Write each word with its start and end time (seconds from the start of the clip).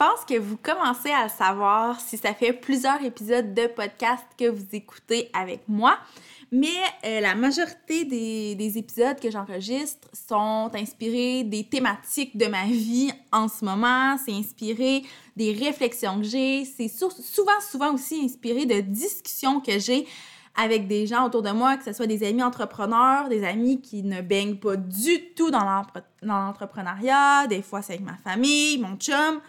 Pense 0.00 0.24
que 0.24 0.38
vous 0.38 0.56
commencez 0.56 1.10
à 1.10 1.24
le 1.24 1.28
savoir 1.28 2.00
si 2.00 2.16
ça 2.16 2.32
fait 2.32 2.54
plusieurs 2.54 3.04
épisodes 3.04 3.52
de 3.52 3.66
podcast 3.66 4.24
que 4.38 4.48
vous 4.48 4.64
écoutez 4.72 5.28
avec 5.34 5.60
moi. 5.68 5.98
Mais 6.50 6.68
euh, 7.04 7.20
la 7.20 7.34
majorité 7.34 8.06
des, 8.06 8.54
des 8.54 8.78
épisodes 8.78 9.20
que 9.20 9.30
j'enregistre 9.30 10.08
sont 10.14 10.70
inspirés 10.74 11.44
des 11.44 11.64
thématiques 11.64 12.34
de 12.38 12.46
ma 12.46 12.64
vie 12.64 13.12
en 13.30 13.46
ce 13.46 13.62
moment. 13.62 14.16
C'est 14.24 14.32
inspiré 14.32 15.02
des 15.36 15.52
réflexions 15.52 16.18
que 16.18 16.26
j'ai. 16.26 16.64
C'est 16.64 16.88
souvent, 16.88 17.60
souvent 17.60 17.92
aussi 17.92 18.22
inspiré 18.24 18.64
de 18.64 18.80
discussions 18.80 19.60
que 19.60 19.78
j'ai 19.78 20.08
avec 20.56 20.88
des 20.88 21.06
gens 21.06 21.26
autour 21.26 21.42
de 21.42 21.50
moi, 21.50 21.76
que 21.76 21.84
ce 21.84 21.92
soit 21.92 22.06
des 22.06 22.26
amis 22.26 22.42
entrepreneurs, 22.42 23.28
des 23.28 23.44
amis 23.44 23.82
qui 23.82 24.02
ne 24.02 24.22
baignent 24.22 24.56
pas 24.56 24.76
du 24.76 25.34
tout 25.36 25.50
dans 25.50 25.84
l'entrepreneuriat, 26.22 27.46
des 27.48 27.60
fois 27.60 27.82
c'est 27.82 27.92
avec 27.94 28.04
ma 28.04 28.16
famille, 28.16 28.78
mon 28.78 28.96
chum. 28.96 29.40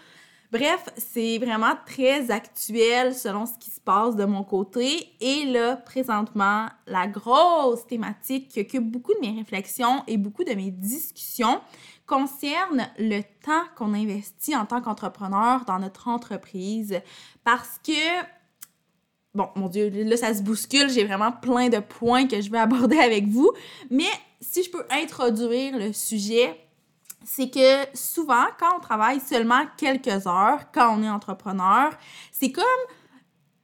Bref, 0.52 0.90
c'est 0.98 1.38
vraiment 1.38 1.76
très 1.86 2.30
actuel 2.30 3.16
selon 3.16 3.46
ce 3.46 3.58
qui 3.58 3.72
se 3.72 3.80
passe 3.80 4.18
de 4.18 4.26
mon 4.26 4.44
côté. 4.44 5.14
Et 5.22 5.46
là, 5.46 5.78
présentement, 5.78 6.68
la 6.88 7.08
grosse 7.08 7.88
thématique 7.88 8.50
qui 8.50 8.60
occupe 8.60 8.84
beaucoup 8.84 9.14
de 9.14 9.20
mes 9.22 9.38
réflexions 9.38 10.04
et 10.08 10.18
beaucoup 10.18 10.44
de 10.44 10.54
mes 10.54 10.70
discussions 10.70 11.62
concerne 12.06 12.90
le 13.00 13.22
temps 13.46 13.64
qu'on 13.78 13.94
investit 13.94 14.54
en 14.54 14.66
tant 14.66 14.82
qu'entrepreneur 14.82 15.64
dans 15.64 15.80
notre 15.80 16.10
entreprise. 16.10 17.00
Parce 17.46 17.80
que 17.82 18.26
bon, 19.34 19.48
mon 19.56 19.70
Dieu, 19.70 19.90
là, 19.90 20.18
ça 20.18 20.34
se 20.34 20.42
bouscule. 20.42 20.90
J'ai 20.90 21.06
vraiment 21.06 21.32
plein 21.32 21.70
de 21.70 21.80
points 21.80 22.28
que 22.28 22.42
je 22.42 22.52
vais 22.52 22.60
aborder 22.60 22.98
avec 22.98 23.26
vous. 23.28 23.54
Mais 23.90 24.12
si 24.42 24.64
je 24.64 24.70
peux 24.70 24.86
introduire 24.92 25.78
le 25.78 25.94
sujet, 25.94 26.60
c'est 27.24 27.50
que 27.50 27.86
souvent, 27.96 28.46
quand 28.60 28.78
on 28.78 28.80
travaille 28.80 29.20
seulement 29.20 29.64
quelques 29.78 30.28
heures, 30.28 30.72
quand 30.74 30.98
on 30.98 31.04
est 31.04 31.10
entrepreneur, 31.10 31.92
c'est 32.32 32.52
comme 32.52 32.64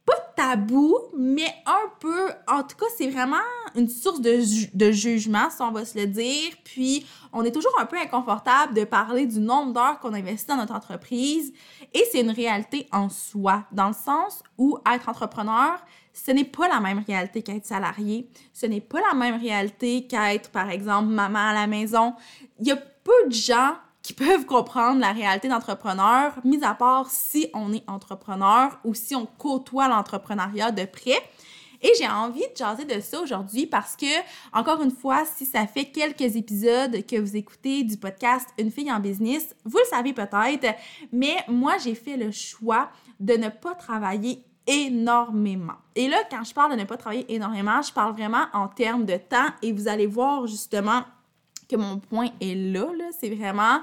pas 0.07 0.15
tabou, 0.37 0.97
mais 1.17 1.53
un 1.65 1.89
peu, 1.99 2.29
en 2.47 2.63
tout 2.63 2.77
cas, 2.77 2.85
c'est 2.97 3.09
vraiment 3.09 3.35
une 3.75 3.89
source 3.89 4.21
de, 4.21 4.39
de, 4.73 4.91
jugement, 4.91 5.49
si 5.49 5.61
on 5.61 5.71
va 5.71 5.83
se 5.83 5.99
le 5.99 6.07
dire. 6.07 6.53
Puis, 6.63 7.05
on 7.33 7.43
est 7.43 7.51
toujours 7.51 7.77
un 7.77 7.85
peu 7.85 7.97
inconfortable 7.97 8.73
de 8.73 8.85
parler 8.85 9.25
du 9.25 9.39
nombre 9.39 9.73
d'heures 9.73 9.99
qu'on 9.99 10.13
investit 10.13 10.47
dans 10.47 10.55
notre 10.55 10.73
entreprise. 10.73 11.51
Et 11.93 12.05
c'est 12.09 12.21
une 12.21 12.31
réalité 12.31 12.87
en 12.93 13.09
soi, 13.09 13.65
dans 13.73 13.89
le 13.89 13.93
sens 13.93 14.43
où 14.57 14.79
être 14.89 15.09
entrepreneur, 15.09 15.77
ce 16.13 16.31
n'est 16.31 16.45
pas 16.45 16.69
la 16.69 16.79
même 16.79 17.03
réalité 17.05 17.43
qu'être 17.43 17.65
salarié. 17.65 18.29
Ce 18.53 18.65
n'est 18.65 18.81
pas 18.81 19.01
la 19.01 19.13
même 19.13 19.39
réalité 19.39 20.07
qu'être, 20.07 20.51
par 20.51 20.69
exemple, 20.69 21.09
maman 21.09 21.49
à 21.49 21.53
la 21.53 21.67
maison. 21.67 22.15
Il 22.59 22.67
y 22.67 22.71
a 22.71 22.77
peu 23.07 23.29
de 23.29 23.33
gens 23.33 23.75
qui 24.01 24.13
peuvent 24.13 24.45
comprendre 24.45 24.99
la 24.99 25.13
réalité 25.13 25.47
d'entrepreneur, 25.47 26.33
mis 26.43 26.61
à 26.63 26.73
part 26.73 27.09
si 27.09 27.49
on 27.53 27.73
est 27.73 27.83
entrepreneur 27.87 28.77
ou 28.83 28.93
si 28.93 29.15
on 29.15 29.25
côtoie 29.25 29.87
l'entrepreneuriat 29.87 30.71
de 30.71 30.83
près. 30.83 31.17
Et 31.81 31.91
j'ai 31.97 32.07
envie 32.07 32.41
de 32.41 32.57
jaser 32.57 32.83
de 32.85 32.99
ça 32.99 33.21
aujourd'hui 33.21 33.65
parce 33.65 33.95
que, 33.95 34.05
encore 34.51 34.81
une 34.81 34.91
fois, 34.91 35.23
si 35.25 35.45
ça 35.45 35.67
fait 35.67 35.85
quelques 35.85 36.35
épisodes 36.35 37.05
que 37.05 37.17
vous 37.19 37.37
écoutez 37.37 37.83
du 37.83 37.97
podcast 37.97 38.49
Une 38.57 38.71
fille 38.71 38.91
en 38.91 38.99
business, 38.99 39.55
vous 39.63 39.77
le 39.77 39.85
savez 39.89 40.13
peut-être, 40.13 40.75
mais 41.11 41.35
moi, 41.47 41.77
j'ai 41.77 41.95
fait 41.95 42.17
le 42.17 42.31
choix 42.31 42.89
de 43.19 43.33
ne 43.33 43.49
pas 43.49 43.75
travailler 43.75 44.43
énormément. 44.65 45.77
Et 45.95 46.09
là, 46.09 46.17
quand 46.29 46.43
je 46.43 46.53
parle 46.53 46.71
de 46.71 46.79
ne 46.79 46.83
pas 46.83 46.97
travailler 46.97 47.33
énormément, 47.33 47.81
je 47.81 47.93
parle 47.93 48.13
vraiment 48.13 48.47
en 48.53 48.67
termes 48.67 49.05
de 49.05 49.15
temps 49.15 49.47
et 49.61 49.71
vous 49.71 49.87
allez 49.87 50.07
voir 50.07 50.45
justement 50.45 51.03
que 51.67 51.75
mon 51.75 51.99
point 51.99 52.29
est 52.41 52.55
là. 52.55 52.87
là. 52.97 53.05
C'est 53.19 53.29
vraiment 53.29 53.81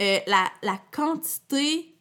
euh, 0.00 0.18
la, 0.26 0.44
la, 0.62 0.78
quantité 0.90 1.94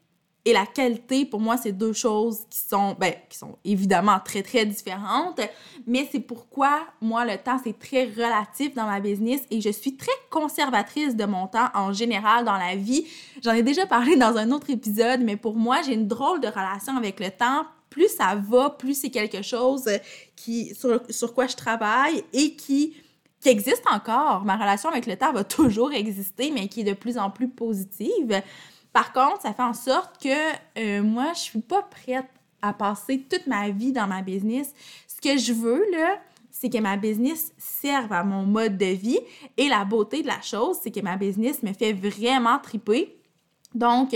et 0.44 0.53
la 0.53 0.66
qualité. 0.66 1.25
Pour 1.25 1.40
moi, 1.40 1.58
c'est 1.58 1.72
deux 1.72 1.94
choses 1.94 2.40
qui 2.50 2.59
sont, 2.59 2.96
ben, 3.00 3.14
qui 3.30 3.38
sont 3.38 3.58
évidemment 3.64 4.19
très, 4.24 4.44
très 4.44 4.66
différentes. 4.66 5.40
Mais 5.86 6.08
c'est 6.12 6.19
pourquoi, 6.19 6.81
moi, 7.02 7.25
le 7.25 7.38
temps, 7.38 7.59
c'est 7.64 7.78
très 7.78 8.06
relatif 8.06 8.74
dans 8.74 8.86
ma 8.86 9.00
business 9.00 9.42
et 9.52 9.62
je 9.62 9.69
suis 9.69 9.96
très 9.96 10.12
conservatrice 10.30 11.16
de 11.16 11.25
mon 11.25 11.48
temps 11.48 11.69
en 11.74 11.94
général 11.94 12.46
dans 12.46 12.58
la 12.58 12.75
vie. 12.75 13.06
J'en 13.44 13.53
ai 13.53 13.63
déjà 13.63 13.86
parlé 13.86 14.16
dans 14.16 14.38
un 14.38 14.52
autre 14.52 14.69
épisode, 14.69 15.22
mais 15.22 15.38
pour 15.38 15.56
moi, 15.56 15.81
j'ai 15.86 15.94
une 15.94 16.08
drôle 16.08 16.42
de 16.42 16.48
relation 16.48 16.98
avec 16.98 17.19
le 17.19 17.30
temps 17.30 17.66
plus 17.92 18.08
ça 18.08 18.36
va, 18.36 18.69
plus 18.72 18.96
c'est 18.96 19.12
quelque 19.12 19.44
chose 19.44 19.88
qui, 20.36 20.74
sur, 20.74 21.02
sur 21.09 21.34
quoi 21.36 21.46
je 21.46 21.56
travaille 21.56 22.24
et 22.34 22.56
qui 22.56 22.96
qui 23.41 23.50
existe 23.50 23.84
encore. 23.91 24.46
Ma 24.46 24.56
relation 24.56 24.90
avec 24.90 25.06
le 25.06 25.18
temps 25.18 25.34
va 25.34 25.44
toujours 25.44 25.91
exister, 25.91 26.52
mais 26.52 26.68
qui 26.68 26.81
est 26.81 26.85
de 26.85 26.94
plus 26.94 27.18
en 27.18 27.29
plus 27.29 27.50
positive. 27.50 28.41
Par 28.94 29.13
contre, 29.13 29.41
ça 29.41 29.53
fait 29.53 29.63
en 29.63 29.74
sorte 29.74 30.22
que 30.22 30.29
euh, 30.78 31.02
moi, 31.02 31.31
je 31.34 31.40
suis 31.40 31.62
pas 31.62 31.81
prête 31.81 32.28
à 32.62 32.74
passer 32.74 33.25
toute 33.30 33.47
ma 33.47 33.69
vie 33.69 33.91
dans 33.91 34.07
ma 34.07 34.22
business. 34.22 34.74
Ce 35.07 35.19
que 35.19 35.38
je 35.38 35.53
veux, 35.53 35.84
là, 35.91 36.19
c'est 36.51 36.69
que 36.69 36.78
ma 36.78 36.97
business 36.97 37.53
serve 37.57 38.12
à 38.13 38.24
mon 38.24 38.44
mode 38.44 38.78
de 38.78 38.85
vie. 38.85 39.19
Et 39.57 39.68
la 39.68 39.85
beauté 39.85 40.22
de 40.22 40.28
la 40.28 40.41
chose, 40.41 40.78
c'est 40.81 40.91
que 40.91 41.00
ma 41.00 41.18
business 41.18 41.63
me 41.63 41.74
fait 41.74 41.94
vraiment 41.94 42.59
triper. 42.59 43.18
Donc, 43.74 44.13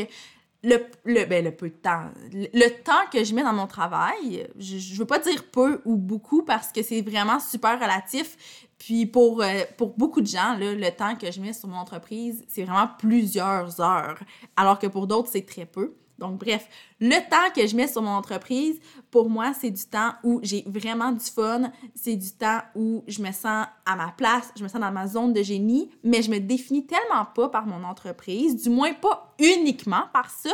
le, 0.63 0.77
le, 1.05 1.25
ben, 1.25 1.43
le 1.43 1.51
peu 1.51 1.69
de 1.69 1.75
temps, 1.75 2.09
le, 2.31 2.69
temps 2.83 2.93
que 3.11 3.23
je 3.23 3.33
mets 3.33 3.43
dans 3.43 3.53
mon 3.53 3.67
travail, 3.67 4.47
je, 4.57 4.77
je 4.77 4.95
veux 4.95 5.05
pas 5.05 5.19
dire 5.19 5.45
peu 5.51 5.81
ou 5.85 5.95
beaucoup 5.95 6.43
parce 6.43 6.71
que 6.71 6.81
c'est 6.81 7.01
vraiment 7.01 7.39
super 7.39 7.79
relatif. 7.79 8.64
Puis 8.77 9.05
pour, 9.05 9.41
euh, 9.41 9.61
pour 9.77 9.97
beaucoup 9.97 10.21
de 10.21 10.27
gens, 10.27 10.57
le 10.59 10.89
temps 10.89 11.15
que 11.15 11.31
je 11.31 11.39
mets 11.39 11.53
sur 11.53 11.69
mon 11.69 11.77
entreprise, 11.77 12.43
c'est 12.47 12.63
vraiment 12.63 12.89
plusieurs 12.99 13.79
heures, 13.79 14.19
alors 14.55 14.79
que 14.79 14.87
pour 14.87 15.07
d'autres, 15.07 15.29
c'est 15.31 15.45
très 15.45 15.65
peu. 15.65 15.95
Donc, 16.17 16.39
bref, 16.39 16.67
le 17.01 17.17
temps 17.29 17.53
que 17.53 17.67
je 17.67 17.75
mets 17.75 17.87
sur 17.87 18.01
mon 18.01 18.11
entreprise, 18.11 18.79
pour 19.11 19.29
moi, 19.29 19.53
c'est 19.59 19.71
du 19.71 19.85
temps 19.85 20.13
où 20.23 20.39
j'ai 20.43 20.63
vraiment 20.65 21.11
du 21.11 21.25
fun. 21.25 21.71
C'est 21.93 22.15
du 22.15 22.31
temps 22.31 22.61
où 22.73 23.03
je 23.07 23.21
me 23.21 23.31
sens 23.31 23.67
à 23.85 23.95
ma 23.95 24.13
place, 24.15 24.51
je 24.55 24.63
me 24.63 24.69
sens 24.69 24.79
dans 24.79 24.91
ma 24.91 25.07
zone 25.07 25.33
de 25.33 25.43
génie, 25.43 25.91
mais 26.03 26.21
je 26.21 26.31
me 26.31 26.39
définis 26.39 26.85
tellement 26.85 27.25
pas 27.25 27.49
par 27.49 27.65
mon 27.65 27.83
entreprise, 27.83 28.61
du 28.63 28.69
moins 28.69 28.93
pas 28.93 29.35
uniquement 29.39 30.03
par 30.13 30.29
ça, 30.29 30.51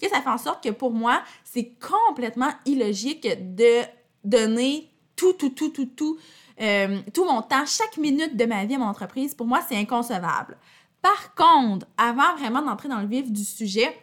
que 0.00 0.08
ça 0.08 0.22
fait 0.22 0.30
en 0.30 0.38
sorte 0.38 0.64
que 0.64 0.70
pour 0.70 0.92
moi, 0.92 1.22
c'est 1.44 1.74
complètement 1.78 2.50
illogique 2.64 3.28
de 3.54 3.82
donner 4.24 4.90
tout, 5.16 5.34
tout, 5.34 5.50
tout, 5.50 5.68
tout, 5.68 5.86
tout, 5.86 6.18
euh, 6.60 7.00
tout 7.12 7.24
mon 7.24 7.42
temps, 7.42 7.66
chaque 7.66 7.96
minute 7.96 8.36
de 8.36 8.44
ma 8.44 8.64
vie 8.64 8.74
à 8.74 8.78
mon 8.78 8.86
entreprise. 8.86 9.34
Pour 9.34 9.46
moi, 9.46 9.60
c'est 9.68 9.76
inconcevable. 9.76 10.56
Par 11.02 11.34
contre, 11.34 11.86
avant 11.98 12.36
vraiment 12.36 12.62
d'entrer 12.62 12.88
dans 12.88 13.00
le 13.00 13.06
vif 13.06 13.30
du 13.30 13.44
sujet, 13.44 13.94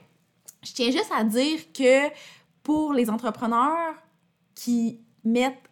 je 0.64 0.74
tiens 0.74 0.92
juste 0.92 1.12
à 1.16 1.24
dire 1.24 1.60
que 1.74 2.10
pour 2.64 2.94
les 2.94 3.10
entrepreneurs 3.10 3.96
qui 4.54 5.00
mettent 5.24 5.70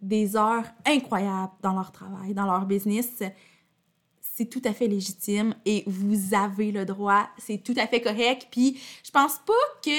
des 0.00 0.36
heures 0.36 0.64
incroyables 0.86 1.52
dans 1.62 1.72
leur 1.72 1.90
travail, 1.90 2.34
dans 2.34 2.46
leur 2.46 2.66
business, 2.66 3.22
c'est 4.20 4.46
tout 4.46 4.62
à 4.64 4.72
fait 4.72 4.86
légitime 4.86 5.54
et 5.64 5.82
vous 5.88 6.34
avez 6.34 6.70
le 6.70 6.84
droit, 6.84 7.28
c'est 7.38 7.58
tout 7.58 7.74
à 7.76 7.86
fait 7.88 8.00
correct. 8.00 8.46
Puis 8.52 8.80
je 9.02 9.10
pense 9.10 9.38
pas 9.38 9.52
que 9.84 9.90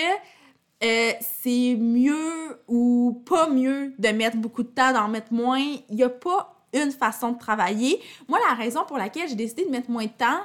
euh, 0.84 1.12
c'est 1.42 1.76
mieux 1.76 2.62
ou 2.68 3.22
pas 3.26 3.50
mieux 3.50 3.94
de 3.98 4.10
mettre 4.10 4.38
beaucoup 4.38 4.64
de 4.64 4.70
temps, 4.70 4.94
d'en 4.94 5.08
mettre 5.08 5.34
moins. 5.34 5.60
Il 5.90 5.96
n'y 5.96 6.04
a 6.04 6.10
pas 6.10 6.66
une 6.74 6.92
façon 6.92 7.32
de 7.32 7.40
travailler. 7.40 8.02
Moi, 8.28 8.40
la 8.48 8.56
raison 8.56 8.86
pour 8.86 8.98
laquelle 8.98 9.28
j'ai 9.28 9.36
décidé 9.36 9.66
de 9.66 9.72
mettre 9.72 9.90
moins 9.90 10.06
de 10.06 10.12
temps, 10.12 10.42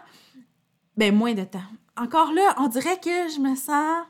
ben 0.97 1.15
moins 1.15 1.35
de 1.35 1.45
temps 1.45 1.61
encore 1.97 2.33
là, 2.33 2.55
on 2.59 2.69
dirait 2.69 2.99
que 2.99 3.29
je 3.29 3.41
me 3.41 3.55
sens. 3.55 4.05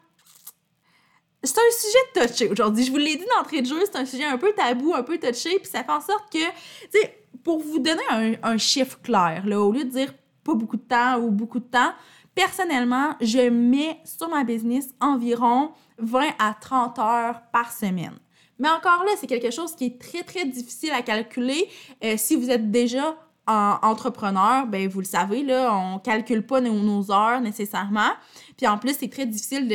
C'est 1.42 1.58
un 1.58 1.72
sujet 1.78 2.28
touché 2.28 2.48
aujourd'hui. 2.48 2.84
Je 2.84 2.90
vous 2.90 2.96
l'ai 2.96 3.16
dit 3.16 3.26
d'entrée 3.36 3.60
de 3.60 3.66
jeu, 3.66 3.78
c'est 3.84 3.96
un 3.96 4.06
sujet 4.06 4.24
un 4.24 4.38
peu 4.38 4.52
tabou, 4.54 4.94
un 4.94 5.02
peu 5.02 5.18
touché, 5.18 5.58
puis 5.58 5.70
ça 5.70 5.84
fait 5.84 5.92
en 5.92 6.00
sorte 6.00 6.32
que, 6.32 6.38
tu 6.38 6.52
sais, 6.92 7.26
pour 7.42 7.60
vous 7.60 7.78
donner 7.78 8.02
un, 8.10 8.32
un, 8.42 8.56
chiffre 8.56 8.98
clair, 9.02 9.42
là, 9.44 9.60
au 9.60 9.70
lieu 9.70 9.84
de 9.84 9.90
dire 9.90 10.14
pas 10.42 10.54
beaucoup 10.54 10.78
de 10.78 10.82
temps 10.82 11.18
ou 11.18 11.30
beaucoup 11.30 11.58
de 11.58 11.64
temps, 11.64 11.92
personnellement, 12.34 13.14
je 13.20 13.48
mets 13.48 14.00
sur 14.04 14.28
ma 14.28 14.44
business 14.44 14.90
environ 15.00 15.72
20 15.98 16.30
à 16.38 16.54
30 16.60 16.98
heures 16.98 17.42
par 17.52 17.72
semaine. 17.72 18.18
Mais 18.58 18.68
encore 18.68 19.04
là, 19.04 19.12
c'est 19.18 19.26
quelque 19.26 19.50
chose 19.50 19.74
qui 19.74 19.86
est 19.86 20.00
très, 20.00 20.22
très 20.22 20.44
difficile 20.44 20.92
à 20.92 21.02
calculer 21.02 21.68
euh, 22.04 22.14
si 22.16 22.36
vous 22.36 22.50
êtes 22.50 22.70
déjà 22.70 23.16
en 23.46 23.78
entrepreneur, 23.82 24.66
ben 24.66 24.88
vous 24.88 25.00
le 25.00 25.06
savez, 25.06 25.42
là, 25.42 25.74
on 25.74 25.98
calcule 25.98 26.46
pas 26.46 26.60
nos, 26.60 27.10
heures 27.10 27.40
nécessairement. 27.40 28.12
Puis 28.56 28.66
en 28.66 28.78
plus, 28.78 28.96
c'est 28.98 29.10
très 29.10 29.26
difficile 29.26 29.68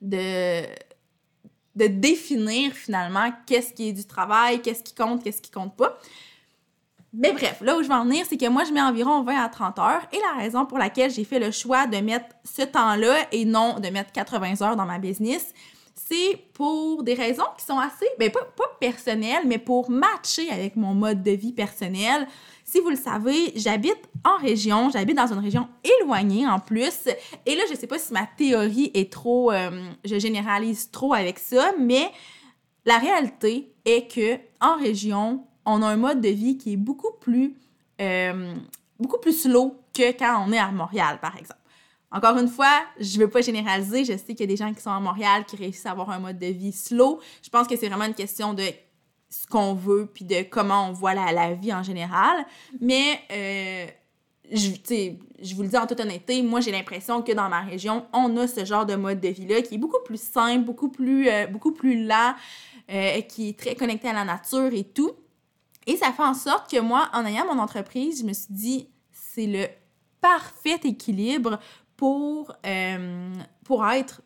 de 0.00 0.66
définir 1.74 2.72
finalement 2.72 3.30
qu'est-ce 3.46 3.74
qui 3.74 3.88
est 3.88 3.92
du 3.92 4.06
travail, 4.06 4.62
qu'est-ce 4.62 4.82
qui 4.82 4.94
compte, 4.94 5.22
qu'est-ce 5.22 5.42
qui 5.42 5.50
compte 5.50 5.76
pas. 5.76 5.98
Mais 7.16 7.32
bref, 7.32 7.60
là 7.60 7.76
où 7.76 7.82
je 7.82 7.88
veux 7.88 7.94
en 7.94 8.04
venir, 8.04 8.26
c'est 8.28 8.36
que 8.36 8.48
moi, 8.48 8.64
je 8.64 8.72
mets 8.72 8.82
environ 8.82 9.22
20 9.22 9.44
à 9.44 9.48
30 9.48 9.78
heures. 9.78 10.02
Et 10.12 10.18
la 10.18 10.42
raison 10.42 10.66
pour 10.66 10.78
laquelle 10.78 11.10
j'ai 11.10 11.24
fait 11.24 11.38
le 11.38 11.52
choix 11.52 11.86
de 11.86 11.98
mettre 11.98 12.26
ce 12.44 12.62
temps-là 12.62 13.28
et 13.30 13.44
non 13.44 13.78
de 13.78 13.88
mettre 13.88 14.10
80 14.12 14.62
heures 14.62 14.76
dans 14.76 14.84
ma 14.84 14.98
business, 14.98 15.54
c'est 15.94 16.38
pour 16.52 17.04
des 17.04 17.14
raisons 17.14 17.44
qui 17.56 17.64
sont 17.64 17.78
assez, 17.78 18.06
ben 18.18 18.30
pas, 18.30 18.44
pas 18.56 18.76
personnelles, 18.80 19.44
mais 19.46 19.58
pour 19.58 19.90
matcher 19.90 20.50
avec 20.50 20.74
mon 20.74 20.92
mode 20.94 21.22
de 21.22 21.30
vie 21.30 21.52
personnel. 21.52 22.26
Si 22.64 22.80
vous 22.80 22.90
le 22.90 22.96
savez, 22.96 23.52
j'habite 23.54 24.00
en 24.24 24.36
région, 24.38 24.90
j'habite 24.90 25.16
dans 25.16 25.32
une 25.32 25.38
région 25.38 25.68
éloignée 25.84 26.46
en 26.46 26.58
plus. 26.58 27.08
Et 27.46 27.54
là, 27.54 27.62
je 27.70 27.76
sais 27.76 27.86
pas 27.86 27.98
si 27.98 28.12
ma 28.12 28.26
théorie 28.26 28.90
est 28.94 29.12
trop, 29.12 29.52
euh, 29.52 29.70
je 30.04 30.18
généralise 30.18 30.90
trop 30.90 31.14
avec 31.14 31.38
ça, 31.38 31.72
mais 31.78 32.10
la 32.84 32.98
réalité 32.98 33.72
est 33.84 34.10
que 34.12 34.38
en 34.60 34.76
région, 34.76 35.44
on 35.66 35.82
a 35.82 35.86
un 35.88 35.96
mode 35.96 36.20
de 36.20 36.28
vie 36.28 36.56
qui 36.56 36.74
est 36.74 36.76
beaucoup 36.76 37.12
plus, 37.20 37.54
euh, 38.00 38.54
beaucoup 38.98 39.18
plus 39.18 39.42
slow 39.42 39.76
que 39.92 40.12
quand 40.12 40.44
on 40.46 40.52
est 40.52 40.58
à 40.58 40.70
Montréal, 40.70 41.18
par 41.20 41.36
exemple. 41.36 41.60
Encore 42.10 42.38
une 42.38 42.48
fois, 42.48 42.82
je 43.00 43.18
ne 43.18 43.24
veux 43.24 43.30
pas 43.30 43.40
généraliser. 43.40 44.04
Je 44.04 44.12
sais 44.16 44.34
qu'il 44.34 44.40
y 44.40 44.44
a 44.44 44.46
des 44.46 44.56
gens 44.56 44.72
qui 44.72 44.80
sont 44.80 44.90
à 44.90 45.00
Montréal 45.00 45.44
qui 45.46 45.56
réussissent 45.56 45.86
à 45.86 45.90
avoir 45.90 46.10
un 46.10 46.20
mode 46.20 46.38
de 46.38 46.46
vie 46.46 46.70
slow. 46.70 47.20
Je 47.42 47.50
pense 47.50 47.66
que 47.66 47.76
c'est 47.76 47.88
vraiment 47.88 48.04
une 48.04 48.14
question 48.14 48.54
de 48.54 48.64
ce 49.28 49.48
qu'on 49.48 49.74
veut 49.74 50.08
puis 50.12 50.24
de 50.24 50.42
comment 50.42 50.88
on 50.88 50.92
voit 50.92 51.14
la, 51.14 51.54
vie 51.54 51.72
en 51.72 51.82
général. 51.82 52.46
Mais 52.80 53.20
euh, 53.32 53.86
je, 54.52 54.70
je 55.42 55.54
vous 55.56 55.62
le 55.62 55.68
dis 55.68 55.76
en 55.76 55.88
toute 55.88 55.98
honnêteté, 55.98 56.40
moi 56.42 56.60
j'ai 56.60 56.70
l'impression 56.70 57.20
que 57.20 57.32
dans 57.32 57.48
ma 57.48 57.62
région, 57.62 58.06
on 58.12 58.36
a 58.36 58.46
ce 58.46 58.64
genre 58.64 58.86
de 58.86 58.94
mode 58.94 59.20
de 59.20 59.28
vie-là 59.28 59.62
qui 59.62 59.74
est 59.74 59.78
beaucoup 59.78 60.02
plus 60.04 60.20
simple, 60.22 60.64
beaucoup 60.64 60.90
plus, 60.90 61.28
euh, 61.28 61.48
beaucoup 61.48 61.74
lent, 61.82 62.34
qui 63.28 63.48
est 63.48 63.58
très 63.58 63.74
connecté 63.74 64.08
à 64.08 64.12
la 64.12 64.24
nature 64.24 64.72
et 64.72 64.84
tout. 64.84 65.16
Et 65.86 65.96
ça 65.96 66.12
fait 66.12 66.22
en 66.22 66.34
sorte 66.34 66.70
que 66.70 66.80
moi, 66.80 67.08
en 67.12 67.24
ayant 67.26 67.46
mon 67.52 67.60
entreprise, 67.60 68.20
je 68.20 68.24
me 68.24 68.32
suis 68.32 68.52
dit, 68.52 68.88
c'est 69.12 69.46
le 69.46 69.66
parfait 70.20 70.80
équilibre 70.84 71.58
pour, 71.96 72.52
euh, 72.66 73.32
pour 73.64 73.86
être 73.86 74.22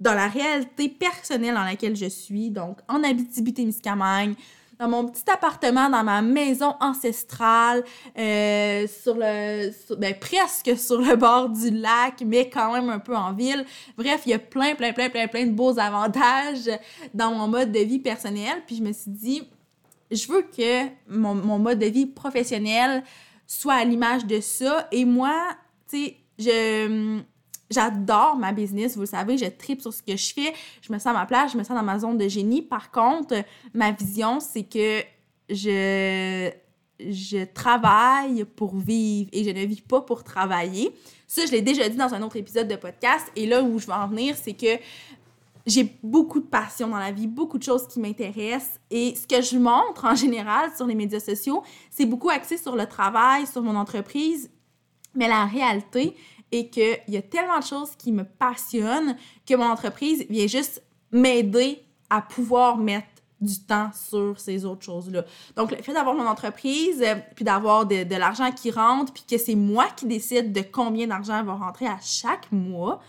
dans 0.00 0.14
la 0.14 0.28
réalité 0.28 0.88
personnelle 0.88 1.54
dans 1.54 1.64
laquelle 1.64 1.96
je 1.96 2.08
suis, 2.08 2.50
donc 2.50 2.78
en 2.88 3.04
Abitibi-Témiscamingue, 3.04 4.34
dans 4.82 4.88
mon 4.88 5.06
petit 5.06 5.30
appartement, 5.30 5.88
dans 5.88 6.02
ma 6.02 6.22
maison 6.22 6.74
ancestrale, 6.80 7.84
euh, 8.18 8.86
sur 8.88 9.14
le, 9.14 9.70
ben, 9.94 10.14
presque 10.18 10.76
sur 10.76 11.00
le 11.00 11.14
bord 11.14 11.50
du 11.50 11.70
lac, 11.70 12.22
mais 12.26 12.50
quand 12.50 12.72
même 12.72 12.90
un 12.90 12.98
peu 12.98 13.16
en 13.16 13.32
ville. 13.32 13.64
Bref, 13.96 14.22
il 14.26 14.30
y 14.30 14.34
a 14.34 14.40
plein, 14.40 14.74
plein, 14.74 14.92
plein, 14.92 15.08
plein, 15.08 15.28
plein 15.28 15.46
de 15.46 15.52
beaux 15.52 15.78
avantages 15.78 16.68
dans 17.14 17.32
mon 17.32 17.46
mode 17.46 17.70
de 17.70 17.78
vie 17.78 18.00
personnel. 18.00 18.62
Puis 18.66 18.76
je 18.76 18.82
me 18.82 18.92
suis 18.92 19.10
dit, 19.10 19.48
je 20.12 20.30
veux 20.30 20.42
que 20.42 20.88
mon, 21.08 21.58
mode 21.58 21.78
de 21.78 21.86
vie 21.86 22.06
professionnel 22.06 23.02
soit 23.46 23.74
à 23.74 23.84
l'image 23.84 24.26
de 24.26 24.40
ça. 24.40 24.88
Et 24.92 25.04
moi, 25.04 25.48
tu 25.88 26.04
sais, 26.04 26.16
je 26.38 27.22
j'adore 27.70 28.36
ma 28.36 28.52
business, 28.52 28.94
vous 28.94 29.02
le 29.02 29.06
savez, 29.06 29.38
je 29.38 29.46
tripe 29.46 29.80
sur 29.80 29.94
ce 29.94 30.02
que 30.02 30.14
je 30.14 30.34
fais, 30.34 30.52
je 30.82 30.92
me 30.92 30.98
sens 30.98 31.06
à 31.06 31.12
ma 31.14 31.24
place, 31.24 31.52
je 31.52 31.58
me 31.58 31.64
sens 31.64 31.74
dans 31.74 31.82
ma 31.82 31.98
zone 31.98 32.18
de 32.18 32.28
génie. 32.28 32.60
Par 32.60 32.90
contre, 32.90 33.34
ma 33.72 33.92
vision, 33.92 34.40
c'est 34.40 34.64
que 34.64 35.02
je 35.48 36.50
je 37.10 37.44
travaille 37.44 38.44
pour 38.44 38.76
vivre 38.76 39.28
et 39.32 39.42
je 39.42 39.50
ne 39.50 39.64
vis 39.64 39.80
pas 39.80 40.02
pour 40.02 40.22
travailler. 40.22 40.94
Ça, 41.26 41.44
je 41.46 41.50
l'ai 41.50 41.62
déjà 41.62 41.88
dit 41.88 41.96
dans 41.96 42.14
un 42.14 42.22
autre 42.22 42.36
épisode 42.36 42.68
de 42.68 42.76
podcast. 42.76 43.26
Et 43.34 43.46
là 43.46 43.62
où 43.62 43.78
je 43.78 43.86
veux 43.86 43.92
en 43.92 44.06
venir, 44.06 44.36
c'est 44.36 44.52
que 44.52 44.78
j'ai 45.66 45.98
beaucoup 46.02 46.40
de 46.40 46.46
passion 46.46 46.88
dans 46.88 46.98
la 46.98 47.12
vie, 47.12 47.26
beaucoup 47.26 47.58
de 47.58 47.62
choses 47.62 47.86
qui 47.86 48.00
m'intéressent. 48.00 48.80
Et 48.90 49.14
ce 49.14 49.26
que 49.26 49.42
je 49.42 49.58
montre 49.58 50.04
en 50.04 50.14
général 50.14 50.70
sur 50.76 50.86
les 50.86 50.94
médias 50.94 51.20
sociaux, 51.20 51.62
c'est 51.90 52.06
beaucoup 52.06 52.30
axé 52.30 52.56
sur 52.56 52.76
le 52.76 52.86
travail, 52.86 53.46
sur 53.46 53.62
mon 53.62 53.76
entreprise. 53.76 54.50
Mais 55.14 55.28
la 55.28 55.46
réalité 55.46 56.16
est 56.50 56.68
qu'il 56.68 56.98
y 57.08 57.16
a 57.16 57.22
tellement 57.22 57.58
de 57.58 57.64
choses 57.64 57.96
qui 57.96 58.12
me 58.12 58.24
passionnent 58.24 59.16
que 59.46 59.54
mon 59.54 59.66
entreprise 59.66 60.26
vient 60.28 60.46
juste 60.46 60.82
m'aider 61.10 61.82
à 62.10 62.20
pouvoir 62.20 62.76
mettre 62.76 63.06
du 63.42 63.58
temps 63.60 63.90
sur 63.92 64.38
ces 64.38 64.64
autres 64.64 64.84
choses-là. 64.84 65.24
Donc, 65.56 65.72
le 65.72 65.82
fait 65.82 65.92
d'avoir 65.92 66.14
mon 66.14 66.26
entreprise, 66.26 67.02
euh, 67.02 67.16
puis 67.34 67.44
d'avoir 67.44 67.86
de, 67.86 68.16
l'argent 68.16 68.50
qui 68.52 68.70
rentre, 68.70 69.12
puis 69.12 69.24
que 69.28 69.36
c'est 69.36 69.54
moi 69.54 69.86
qui 69.96 70.06
décide 70.06 70.52
de 70.52 70.62
combien 70.62 71.06
d'argent 71.06 71.42
va 71.42 71.54
rentrer 71.54 71.86
à 71.86 71.98
chaque 72.00 72.50
mois, 72.52 73.00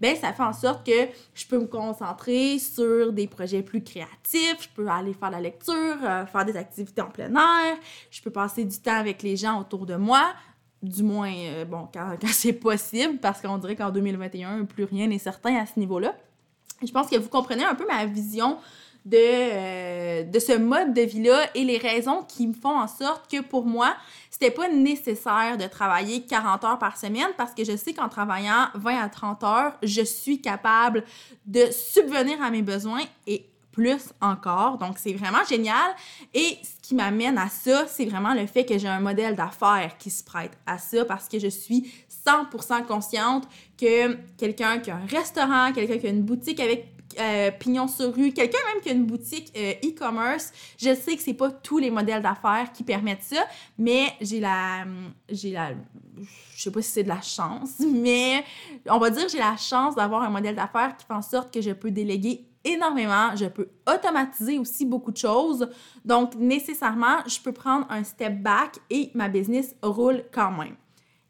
ben 0.00 0.16
ça 0.16 0.32
fait 0.32 0.42
en 0.42 0.54
sorte 0.54 0.86
que 0.86 1.08
je 1.34 1.46
peux 1.46 1.58
me 1.58 1.66
concentrer 1.66 2.58
sur 2.58 3.12
des 3.12 3.26
projets 3.26 3.62
plus 3.62 3.84
créatifs, 3.84 4.56
je 4.60 4.68
peux 4.74 4.88
aller 4.88 5.12
faire 5.12 5.30
la 5.30 5.40
lecture, 5.40 5.98
euh, 6.02 6.24
faire 6.26 6.44
des 6.46 6.56
activités 6.56 7.02
en 7.02 7.10
plein 7.10 7.34
air, 7.34 7.76
je 8.10 8.22
peux 8.22 8.30
passer 8.30 8.64
du 8.64 8.78
temps 8.78 8.96
avec 8.96 9.22
les 9.22 9.36
gens 9.36 9.60
autour 9.60 9.84
de 9.84 9.96
moi, 9.96 10.32
du 10.82 11.02
moins, 11.02 11.32
euh, 11.32 11.64
bon, 11.66 11.88
quand 11.92 12.16
c'est 12.32 12.54
possible, 12.54 13.18
parce 13.18 13.40
qu'on 13.42 13.58
dirait 13.58 13.76
qu'en 13.76 13.90
2021, 13.90 14.64
plus 14.64 14.84
rien 14.84 15.06
n'est 15.06 15.18
certain 15.18 15.56
à 15.56 15.66
ce 15.66 15.78
niveau-là. 15.78 16.14
Je 16.84 16.90
pense 16.90 17.08
que 17.08 17.16
vous 17.16 17.28
comprenez 17.28 17.64
un 17.64 17.74
peu 17.74 17.86
ma 17.86 18.04
vision 18.06 18.58
de, 19.04 19.18
euh, 19.18 20.22
de 20.24 20.38
ce 20.38 20.56
mode 20.56 20.94
de 20.94 21.02
vie-là 21.02 21.48
et 21.54 21.64
les 21.64 21.78
raisons 21.78 22.22
qui 22.22 22.46
me 22.46 22.52
font 22.52 22.78
en 22.78 22.86
sorte 22.86 23.30
que 23.30 23.40
pour 23.40 23.66
moi, 23.66 23.94
c'était 24.30 24.50
pas 24.50 24.68
nécessaire 24.68 25.56
de 25.58 25.66
travailler 25.66 26.22
40 26.22 26.64
heures 26.64 26.78
par 26.78 26.96
semaine 26.96 27.28
parce 27.36 27.52
que 27.52 27.64
je 27.64 27.76
sais 27.76 27.94
qu'en 27.94 28.08
travaillant 28.08 28.68
20 28.74 29.02
à 29.02 29.08
30 29.08 29.44
heures, 29.44 29.72
je 29.82 30.02
suis 30.02 30.40
capable 30.40 31.04
de 31.46 31.66
subvenir 31.70 32.42
à 32.42 32.50
mes 32.50 32.62
besoins 32.62 33.02
et 33.26 33.46
plus 33.72 34.12
encore. 34.20 34.78
Donc, 34.78 34.98
c'est 34.98 35.14
vraiment 35.14 35.44
génial. 35.48 35.96
Et 36.34 36.58
ce 36.62 36.86
qui 36.86 36.94
m'amène 36.94 37.38
à 37.38 37.48
ça, 37.48 37.86
c'est 37.88 38.04
vraiment 38.04 38.34
le 38.34 38.46
fait 38.46 38.64
que 38.64 38.78
j'ai 38.78 38.88
un 38.88 39.00
modèle 39.00 39.34
d'affaires 39.34 39.96
qui 39.98 40.10
se 40.10 40.22
prête 40.22 40.52
à 40.66 40.78
ça 40.78 41.04
parce 41.04 41.28
que 41.28 41.38
je 41.38 41.48
suis 41.48 41.90
100% 42.26 42.84
consciente 42.86 43.48
que 43.78 44.16
quelqu'un 44.36 44.78
qui 44.78 44.90
a 44.90 44.96
un 44.96 45.06
restaurant, 45.06 45.72
quelqu'un 45.72 45.98
qui 45.98 46.06
a 46.06 46.10
une 46.10 46.22
boutique 46.22 46.60
avec 46.60 46.91
euh, 47.18 47.50
pignon 47.50 47.88
sur 47.88 48.14
rue, 48.14 48.32
quelqu'un 48.32 48.58
même 48.72 48.82
qui 48.82 48.90
a 48.90 48.92
une 48.92 49.06
boutique 49.06 49.52
euh, 49.56 49.72
e-commerce, 49.84 50.52
je 50.78 50.94
sais 50.94 51.16
que 51.16 51.22
c'est 51.22 51.34
pas 51.34 51.50
tous 51.50 51.78
les 51.78 51.90
modèles 51.90 52.22
d'affaires 52.22 52.72
qui 52.72 52.82
permettent 52.82 53.22
ça, 53.22 53.44
mais 53.78 54.12
j'ai 54.20 54.40
la 54.40 54.84
j'ai 55.28 55.52
la 55.52 55.70
je 56.56 56.62
sais 56.62 56.70
pas 56.70 56.82
si 56.82 56.90
c'est 56.90 57.02
de 57.02 57.08
la 57.08 57.22
chance, 57.22 57.80
mais 57.80 58.44
on 58.88 58.98
va 58.98 59.10
dire 59.10 59.28
j'ai 59.28 59.38
la 59.38 59.56
chance 59.56 59.94
d'avoir 59.94 60.22
un 60.22 60.30
modèle 60.30 60.54
d'affaires 60.54 60.96
qui 60.96 61.06
fait 61.06 61.14
en 61.14 61.22
sorte 61.22 61.52
que 61.52 61.60
je 61.60 61.70
peux 61.70 61.90
déléguer 61.90 62.46
énormément, 62.64 63.34
je 63.34 63.46
peux 63.46 63.68
automatiser 63.92 64.58
aussi 64.58 64.86
beaucoup 64.86 65.10
de 65.10 65.16
choses. 65.16 65.68
Donc, 66.04 66.34
nécessairement, 66.36 67.18
je 67.26 67.40
peux 67.40 67.52
prendre 67.52 67.86
un 67.90 68.04
step 68.04 68.40
back 68.40 68.78
et 68.90 69.10
ma 69.14 69.28
business 69.28 69.74
roule 69.82 70.22
quand 70.32 70.52
même. 70.52 70.76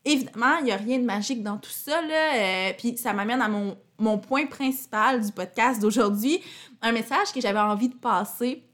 Évidemment, 0.05 0.57
il 0.59 0.65
n'y 0.65 0.73
a 0.73 0.77
rien 0.77 0.99
de 0.99 1.05
magique 1.05 1.43
dans 1.43 1.59
tout 1.59 1.71
ça, 1.71 2.03
là. 2.03 2.35
Euh, 2.35 2.73
puis 2.77 2.97
ça 2.97 3.13
m'amène 3.13 3.41
à 3.41 3.49
mon, 3.49 3.77
point 4.19 4.47
principal 4.47 5.25
du 5.25 5.31
podcast 5.31 5.81
d'aujourd'hui, 5.81 6.41
un 6.81 6.91
message 6.91 7.33
que 7.33 7.41
j'avais 7.41 7.61
envie 7.61 7.89
de 7.89 7.95
passer 7.95 8.65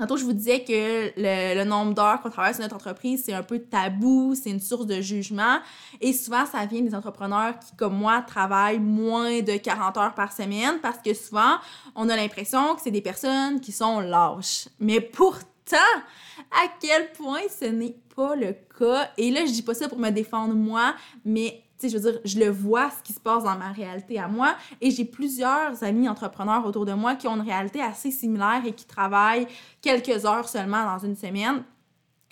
Tantôt, 0.00 0.16
je 0.16 0.24
vous 0.24 0.32
disais 0.32 0.64
que 0.64 1.12
le, 1.14 1.62
nombre 1.64 1.92
d'heures 1.92 2.22
qu'on 2.22 2.30
travaille 2.30 2.54
sur 2.54 2.62
notre 2.62 2.76
entreprise, 2.76 3.22
c'est 3.26 3.34
un 3.34 3.42
peu 3.42 3.58
tabou, 3.58 4.34
c'est 4.34 4.48
une 4.48 4.58
source 4.58 4.86
de 4.86 5.02
jugement. 5.02 5.58
Et 6.00 6.14
souvent, 6.14 6.46
ça 6.46 6.64
vient 6.64 6.80
des 6.80 6.94
entrepreneurs 6.94 7.58
qui, 7.58 7.76
comme 7.76 7.98
moi, 7.98 8.22
travaillent 8.26 8.78
moins 8.78 9.42
de 9.42 9.58
40 9.58 9.98
heures 9.98 10.14
par 10.14 10.32
semaine 10.32 10.78
parce 10.80 10.96
que 11.04 11.12
souvent, 11.12 11.56
on 11.94 12.08
a 12.08 12.16
l'impression 12.16 12.74
que 12.76 12.80
c'est 12.80 12.90
des 12.90 13.02
personnes 13.02 13.60
qui 13.60 13.72
sont 13.72 14.00
lâches. 14.00 14.68
Mais 14.78 15.02
pourtant, 15.02 15.49
à 15.76 16.66
quel 16.80 17.12
point 17.12 17.42
ce 17.48 17.66
n'est 17.66 17.96
pas 18.14 18.34
le 18.36 18.54
cas? 18.78 19.10
Et 19.16 19.30
là, 19.30 19.44
je 19.46 19.52
dis 19.52 19.62
pas 19.62 19.74
ça 19.74 19.88
pour 19.88 19.98
me 19.98 20.10
défendre 20.10 20.54
moi, 20.54 20.94
mais 21.24 21.62
tu 21.78 21.88
sais, 21.88 21.96
je 21.96 21.98
veux 21.98 22.12
dire, 22.12 22.20
je 22.24 22.38
le 22.38 22.50
vois 22.50 22.90
ce 22.90 23.02
qui 23.02 23.12
se 23.12 23.20
passe 23.20 23.44
dans 23.44 23.56
ma 23.56 23.72
réalité 23.72 24.18
à 24.18 24.28
moi. 24.28 24.54
Et 24.80 24.90
j'ai 24.90 25.06
plusieurs 25.06 25.82
amis 25.82 26.08
entrepreneurs 26.08 26.66
autour 26.66 26.84
de 26.84 26.92
moi 26.92 27.14
qui 27.14 27.26
ont 27.26 27.36
une 27.36 27.48
réalité 27.48 27.80
assez 27.80 28.10
similaire 28.10 28.62
et 28.66 28.72
qui 28.72 28.84
travaillent 28.84 29.46
quelques 29.80 30.26
heures 30.26 30.48
seulement 30.48 30.84
dans 30.84 30.98
une 30.98 31.16
semaine. 31.16 31.64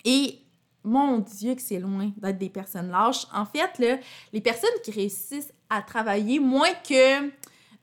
Et 0.05 0.39
mon 0.83 1.17
Dieu, 1.19 1.55
que 1.55 1.61
c'est 1.61 1.79
loin 1.79 2.11
d'être 2.17 2.37
des 2.37 2.49
personnes 2.49 2.89
lâches. 2.89 3.25
En 3.33 3.45
fait, 3.45 4.01
les 4.31 4.41
personnes 4.41 4.69
qui 4.83 4.91
réussissent 4.91 5.53
à 5.69 5.81
travailler 5.81 6.39
moins 6.39 6.73
que 6.87 7.29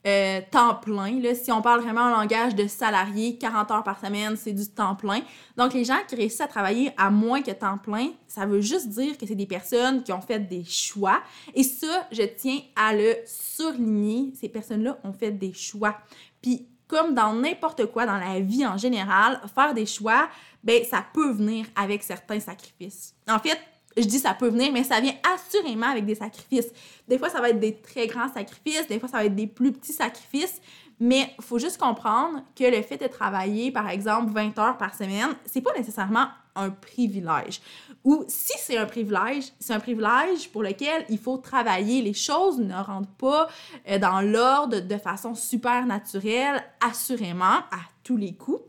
euh, 0.07 0.41
temps 0.50 0.75
plein. 0.75 1.21
Si 1.35 1.50
on 1.50 1.62
parle 1.62 1.81
vraiment 1.81 2.03
en 2.03 2.11
langage 2.11 2.55
de 2.55 2.67
salarié, 2.67 3.38
40 3.38 3.71
heures 3.71 3.83
par 3.83 3.99
semaine, 3.99 4.37
c'est 4.37 4.53
du 4.53 4.67
temps 4.67 4.95
plein. 4.95 5.21
Donc, 5.57 5.75
les 5.75 5.85
gens 5.85 5.99
qui 6.07 6.15
réussissent 6.15 6.41
à 6.41 6.47
travailler 6.47 6.93
à 6.97 7.11
moins 7.11 7.43
que 7.43 7.50
temps 7.50 7.79
plein, 7.79 8.11
ça 8.29 8.47
veut 8.47 8.61
juste 8.61 8.88
dire 8.88 9.19
que 9.19 9.26
c'est 9.26 9.35
des 9.35 9.47
personnes 9.47 10.03
qui 10.03 10.12
ont 10.12 10.21
fait 10.21 10.41
des 10.41 10.65
choix. 10.65 11.21
Et 11.55 11.62
ça, 11.62 12.07
je 12.12 12.23
tiens 12.23 12.61
à 12.76 12.95
le 12.95 13.17
souligner. 13.26 14.33
Ces 14.41 14.49
personnes-là 14.49 14.99
ont 15.03 15.12
fait 15.12 15.33
des 15.33 15.53
choix. 15.53 15.97
Puis, 16.41 16.69
comme 16.87 17.15
dans 17.15 17.33
n'importe 17.33 17.87
quoi 17.87 18.07
dans 18.07 18.19
la 18.19 18.41
vie 18.41 18.65
en 18.65 18.76
général, 18.76 19.41
faire 19.55 19.75
des 19.75 19.87
choix, 19.87 20.29
ben 20.62 20.85
ça 20.85 21.05
peut 21.12 21.33
venir 21.33 21.67
avec 21.75 22.03
certains 22.03 22.41
sacrifices. 22.41 23.15
En 23.29 23.38
fait, 23.38 23.59
je 23.97 24.05
dis 24.05 24.19
ça 24.19 24.35
peut 24.35 24.49
venir, 24.49 24.73
mais 24.73 24.85
ça 24.85 25.00
vient 25.00 25.15
assurément 25.35 25.87
avec 25.87 26.05
des 26.05 26.15
sacrifices. 26.15 26.71
Des 27.09 27.19
fois, 27.19 27.29
ça 27.31 27.41
va 27.41 27.50
être 27.50 27.61
des 27.61 27.76
très 27.76 28.07
grands 28.07 28.33
sacrifices, 28.33 28.87
des 28.88 28.99
fois, 28.99 29.09
ça 29.09 29.19
va 29.19 29.25
être 29.25 29.35
des 29.35 29.47
plus 29.47 29.73
petits 29.73 29.93
sacrifices, 29.93 30.61
mais 30.99 31.35
il 31.38 31.45
faut 31.45 31.59
juste 31.59 31.79
comprendre 31.79 32.43
que 32.59 32.65
le 32.65 32.83
fait 32.83 32.97
de 32.97 33.07
travailler, 33.07 33.71
par 33.71 33.88
exemple, 33.88 34.33
20 34.33 34.59
heures 34.59 34.79
par 34.79 34.95
semaine, 34.95 35.37
c'est 35.45 35.61
pas 35.61 35.73
nécessairement 35.76 36.29
un 36.55 36.71
privilège. 36.71 37.61
Ou 38.05 38.25
si 38.29 38.55
c'est 38.59 38.79
un 38.79 38.87
privilège, 38.87 39.53
c'est 39.61 39.75
un 39.75 39.81
privilège 39.81 40.50
pour 40.53 40.62
lequel 40.62 41.05
il 41.11 41.19
faut 41.19 41.37
travailler. 41.37 42.00
Les 42.00 42.15
choses 42.15 42.59
ne 42.59 42.75
rentrent 42.75 43.15
pas 43.19 43.49
euh, 43.88 43.99
dans 43.99 44.21
l'ordre 44.23 44.81
de 44.81 44.97
façon 44.97 45.35
super 45.35 45.85
naturelle, 45.85 46.65
assurément, 46.81 47.45
à 47.45 47.81
tous 48.03 48.17
les 48.17 48.35
coups. 48.35 48.62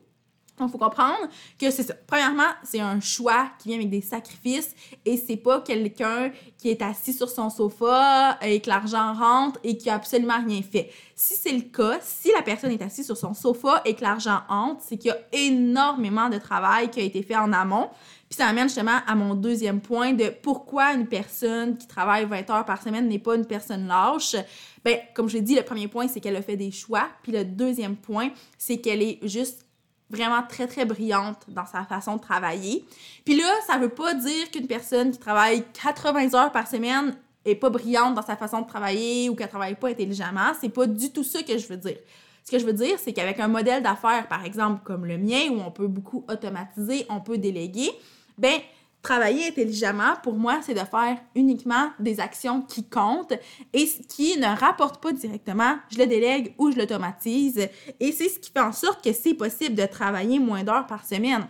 Donc, 0.57 0.69
il 0.69 0.71
faut 0.71 0.77
comprendre 0.79 1.27
que 1.59 1.69
c'est 1.69 1.83
ça. 1.83 1.93
Premièrement, 2.07 2.49
c'est 2.63 2.79
un 2.79 2.99
choix 2.99 3.49
qui 3.59 3.69
vient 3.69 3.77
avec 3.77 3.91
des 3.91 4.01
sacrifices 4.01 4.73
et 5.05 5.15
c'est 5.17 5.37
pas 5.37 5.61
quelqu'un 5.61 6.31
qui 6.57 6.69
est 6.69 6.81
assis 6.81 7.13
sur 7.13 7.29
son 7.29 7.51
sofa 7.51 8.39
et 8.41 8.59
que 8.59 8.69
l'argent 8.69 9.13
rentre 9.13 9.59
et 9.63 9.77
qui 9.77 9.89
a 9.89 9.95
absolument 9.95 10.43
rien 10.43 10.61
fait. 10.63 10.89
Si 11.15 11.35
c'est 11.35 11.51
le 11.51 11.61
cas, 11.61 11.99
si 12.01 12.31
la 12.35 12.41
personne 12.41 12.71
est 12.71 12.81
assise 12.81 13.05
sur 13.05 13.17
son 13.17 13.35
sofa 13.35 13.81
et 13.85 13.93
que 13.93 14.01
l'argent 14.01 14.39
entre, 14.49 14.81
c'est 14.81 14.97
qu'il 14.97 15.09
y 15.09 15.13
a 15.13 15.19
énormément 15.31 16.29
de 16.29 16.37
travail 16.37 16.89
qui 16.89 17.01
a 17.01 17.03
été 17.03 17.21
fait 17.21 17.35
en 17.35 17.53
amont. 17.53 17.89
Puis 18.29 18.37
ça 18.37 18.47
amène 18.47 18.67
justement 18.67 18.99
à 19.05 19.15
mon 19.15 19.35
deuxième 19.35 19.79
point 19.79 20.13
de 20.13 20.29
pourquoi 20.41 20.93
une 20.93 21.07
personne 21.07 21.77
qui 21.77 21.87
travaille 21.87 22.25
20 22.25 22.49
heures 22.49 22.65
par 22.65 22.81
semaine 22.81 23.07
n'est 23.07 23.19
pas 23.19 23.35
une 23.35 23.45
personne 23.45 23.87
lâche. 23.87 24.35
Ben, 24.83 24.97
comme 25.13 25.29
je 25.29 25.35
l'ai 25.35 25.41
dit, 25.41 25.55
le 25.55 25.63
premier 25.63 25.87
point, 25.87 26.07
c'est 26.07 26.19
qu'elle 26.19 26.35
a 26.35 26.41
fait 26.41 26.57
des 26.57 26.71
choix. 26.71 27.07
Puis 27.23 27.31
le 27.31 27.45
deuxième 27.45 27.95
point, 27.95 28.31
c'est 28.57 28.77
qu'elle 28.77 29.01
est 29.01 29.19
juste 29.23 29.66
vraiment 30.09 30.41
très, 30.47 30.67
très 30.67 30.85
brillante 30.85 31.43
dans 31.47 31.65
sa 31.65 31.83
façon 31.83 32.15
de 32.15 32.21
travailler. 32.21 32.85
Puis 33.25 33.35
là, 33.35 33.49
ça 33.65 33.77
veut 33.77 33.89
pas 33.89 34.13
dire 34.13 34.49
qu'une 34.51 34.67
personne 34.67 35.11
qui 35.11 35.19
travaille 35.19 35.63
80 35.73 36.33
heures 36.33 36.51
par 36.51 36.67
semaine 36.67 37.15
est 37.45 37.55
pas 37.55 37.69
brillante 37.69 38.15
dans 38.15 38.21
sa 38.21 38.35
façon 38.35 38.61
de 38.61 38.67
travailler 38.67 39.29
ou 39.29 39.35
qu'elle 39.35 39.49
travaille 39.49 39.75
pas 39.75 39.89
intelligemment. 39.89 40.53
C'est 40.59 40.69
pas 40.69 40.87
du 40.87 41.11
tout 41.11 41.23
ça 41.23 41.43
que 41.43 41.57
je 41.57 41.67
veux 41.67 41.77
dire. 41.77 41.97
Ce 42.43 42.51
que 42.51 42.59
je 42.59 42.65
veux 42.65 42.73
dire, 42.73 42.97
c'est 42.97 43.11
qu'avec 43.11 43.39
un 43.39 43.49
modèle 43.49 43.83
d'affaires, 43.83 44.27
par 44.29 44.45
exemple, 44.45 44.81
comme 44.85 45.05
le 45.05 45.17
mien, 45.17 45.49
où 45.51 45.59
on 45.59 45.71
peut 45.71 45.87
beaucoup 45.87 46.23
automatiser, 46.29 47.05
on 47.09 47.19
peut 47.19 47.37
déléguer, 47.37 47.91
ben 48.37 48.53
travailler 49.01 49.47
intelligemment, 49.47 50.15
pour 50.23 50.33
moi, 50.33 50.59
c'est 50.61 50.73
de 50.73 50.79
faire 50.79 51.17
uniquement 51.35 51.91
des 51.99 52.19
actions 52.19 52.61
qui 52.61 52.83
comptent 52.83 53.33
et 53.73 53.87
qui 54.09 54.37
ne 54.37 54.59
rapportent 54.59 55.01
pas 55.01 55.13
directement, 55.13 55.77
je 55.89 55.99
le 55.99 56.07
délègue 56.07 56.53
ou 56.57 56.71
je 56.71 56.77
l'automatise. 56.77 57.67
Et 57.99 58.11
c'est 58.11 58.29
ce 58.29 58.39
qui 58.39 58.51
fait 58.51 58.59
en 58.59 58.73
sorte 58.73 59.03
que 59.03 59.13
c'est 59.13 59.33
possible 59.33 59.75
de 59.75 59.85
travailler 59.85 60.39
moins 60.39 60.63
d'heures 60.63 60.87
par 60.87 61.05
semaine. 61.05 61.47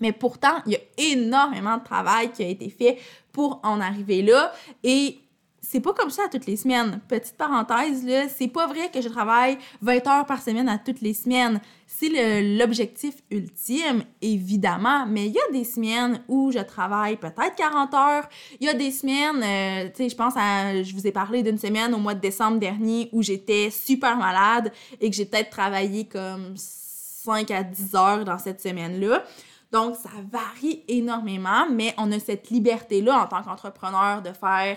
Mais 0.00 0.12
pourtant, 0.12 0.56
il 0.66 0.72
y 0.72 0.76
a 0.76 1.12
énormément 1.12 1.78
de 1.78 1.84
travail 1.84 2.30
qui 2.32 2.42
a 2.42 2.48
été 2.48 2.68
fait 2.68 2.98
pour 3.32 3.60
en 3.62 3.80
arriver 3.80 4.22
là. 4.22 4.52
Et 4.82 5.18
c'est 5.64 5.80
pas 5.80 5.92
comme 5.92 6.10
ça 6.10 6.22
à 6.26 6.28
toutes 6.28 6.46
les 6.46 6.56
semaines. 6.56 7.00
Petite 7.08 7.36
parenthèse, 7.36 8.04
là, 8.04 8.28
c'est 8.28 8.48
pas 8.48 8.66
vrai 8.66 8.90
que 8.92 9.00
je 9.00 9.08
travaille 9.08 9.58
20 9.82 10.06
heures 10.06 10.26
par 10.26 10.42
semaine 10.42 10.68
à 10.68 10.78
toutes 10.78 11.00
les 11.00 11.14
semaines. 11.14 11.60
C'est 11.86 12.10
l'objectif 12.58 13.14
ultime, 13.30 14.04
évidemment, 14.20 15.06
mais 15.06 15.26
il 15.26 15.32
y 15.32 15.38
a 15.38 15.52
des 15.52 15.64
semaines 15.64 16.22
où 16.28 16.52
je 16.52 16.58
travaille 16.58 17.16
peut-être 17.16 17.54
40 17.56 17.94
heures. 17.94 18.28
Il 18.60 18.66
y 18.66 18.68
a 18.68 18.74
des 18.74 18.90
semaines, 18.90 19.42
euh, 19.42 19.88
tu 19.90 20.04
sais, 20.04 20.08
je 20.08 20.16
pense 20.16 20.34
à, 20.36 20.82
je 20.82 20.94
vous 20.94 21.06
ai 21.06 21.12
parlé 21.12 21.42
d'une 21.42 21.58
semaine 21.58 21.94
au 21.94 21.98
mois 21.98 22.14
de 22.14 22.20
décembre 22.20 22.58
dernier 22.58 23.08
où 23.12 23.22
j'étais 23.22 23.70
super 23.70 24.16
malade 24.16 24.72
et 25.00 25.08
que 25.10 25.16
j'ai 25.16 25.24
peut-être 25.24 25.50
travaillé 25.50 26.06
comme 26.06 26.54
5 26.56 27.50
à 27.50 27.62
10 27.62 27.94
heures 27.94 28.24
dans 28.24 28.38
cette 28.38 28.60
semaine-là. 28.60 29.24
Donc, 29.72 29.96
ça 29.96 30.10
varie 30.30 30.84
énormément, 30.88 31.66
mais 31.70 31.94
on 31.98 32.12
a 32.12 32.20
cette 32.20 32.50
liberté-là 32.50 33.22
en 33.22 33.26
tant 33.26 33.42
qu'entrepreneur 33.42 34.22
de 34.22 34.32
faire 34.32 34.76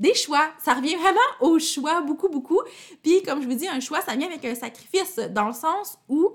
des 0.00 0.14
choix. 0.14 0.50
Ça 0.58 0.74
revient 0.74 0.96
vraiment 0.96 1.20
au 1.40 1.60
choix, 1.60 2.00
beaucoup, 2.00 2.28
beaucoup. 2.28 2.60
Puis, 3.02 3.22
comme 3.22 3.40
je 3.42 3.46
vous 3.46 3.54
dis, 3.54 3.68
un 3.68 3.78
choix, 3.78 4.00
ça 4.00 4.16
vient 4.16 4.26
avec 4.26 4.44
un 4.44 4.54
sacrifice, 4.56 5.16
dans 5.30 5.46
le 5.46 5.52
sens 5.52 5.98
où 6.08 6.32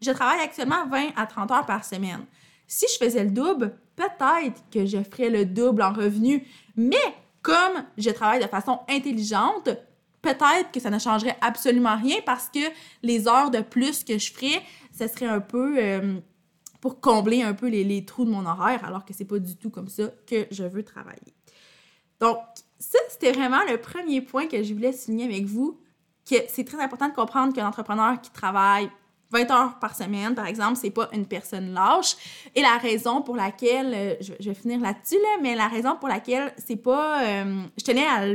je 0.00 0.10
travaille 0.10 0.40
actuellement 0.40 0.86
20 0.88 1.10
à 1.14 1.26
30 1.26 1.50
heures 1.52 1.66
par 1.66 1.84
semaine. 1.84 2.24
Si 2.66 2.86
je 2.92 3.04
faisais 3.04 3.22
le 3.22 3.30
double, 3.30 3.76
peut-être 3.94 4.62
que 4.72 4.86
je 4.86 4.98
ferais 5.02 5.28
le 5.28 5.44
double 5.44 5.82
en 5.82 5.92
revenus. 5.92 6.42
Mais 6.74 6.96
comme 7.42 7.84
je 7.98 8.10
travaille 8.10 8.42
de 8.42 8.48
façon 8.48 8.80
intelligente, 8.88 9.68
peut-être 10.22 10.72
que 10.72 10.80
ça 10.80 10.88
ne 10.88 10.98
changerait 10.98 11.36
absolument 11.40 11.96
rien 11.96 12.16
parce 12.24 12.48
que 12.48 12.60
les 13.02 13.28
heures 13.28 13.50
de 13.50 13.60
plus 13.60 14.04
que 14.04 14.18
je 14.18 14.32
ferais, 14.32 14.62
ce 14.98 15.06
serait 15.06 15.26
un 15.26 15.40
peu 15.40 15.76
euh, 15.78 16.18
pour 16.80 17.00
combler 17.00 17.42
un 17.42 17.52
peu 17.52 17.68
les, 17.68 17.84
les, 17.84 18.04
trous 18.04 18.24
de 18.24 18.30
mon 18.30 18.46
horaire, 18.46 18.84
alors 18.84 19.04
que 19.04 19.12
c'est 19.12 19.24
pas 19.24 19.38
du 19.38 19.56
tout 19.56 19.70
comme 19.70 19.88
ça 19.88 20.04
que 20.26 20.46
je 20.50 20.64
veux 20.64 20.82
travailler. 20.82 21.34
Donc, 22.20 22.38
ça, 22.82 22.98
c'était 23.08 23.32
vraiment 23.32 23.62
le 23.68 23.78
premier 23.78 24.20
point 24.20 24.46
que 24.48 24.62
je 24.62 24.74
voulais 24.74 24.92
souligner 24.92 25.24
avec 25.24 25.44
vous, 25.44 25.78
que 26.28 26.36
c'est 26.48 26.64
très 26.64 26.82
important 26.82 27.08
de 27.08 27.14
comprendre 27.14 27.54
qu'un 27.54 27.66
entrepreneur 27.66 28.20
qui 28.20 28.30
travaille 28.30 28.90
20 29.30 29.50
heures 29.50 29.78
par 29.78 29.94
semaine, 29.96 30.34
par 30.34 30.46
exemple, 30.46 30.76
c'est 30.76 30.90
pas 30.90 31.08
une 31.12 31.26
personne 31.26 31.72
lâche. 31.72 32.16
Et 32.54 32.60
la 32.60 32.76
raison 32.76 33.22
pour 33.22 33.36
laquelle, 33.36 33.92
euh, 33.94 34.14
je, 34.20 34.48
vais 34.48 34.54
finir 34.54 34.80
là-dessus, 34.80 35.14
là, 35.14 35.38
mais 35.40 35.54
la 35.54 35.68
raison 35.68 35.96
pour 35.96 36.08
laquelle 36.08 36.52
c'est 36.58 36.76
pas. 36.76 37.24
Euh, 37.24 37.62
je 37.78 37.84
tenais 37.84 38.06
à. 38.06 38.26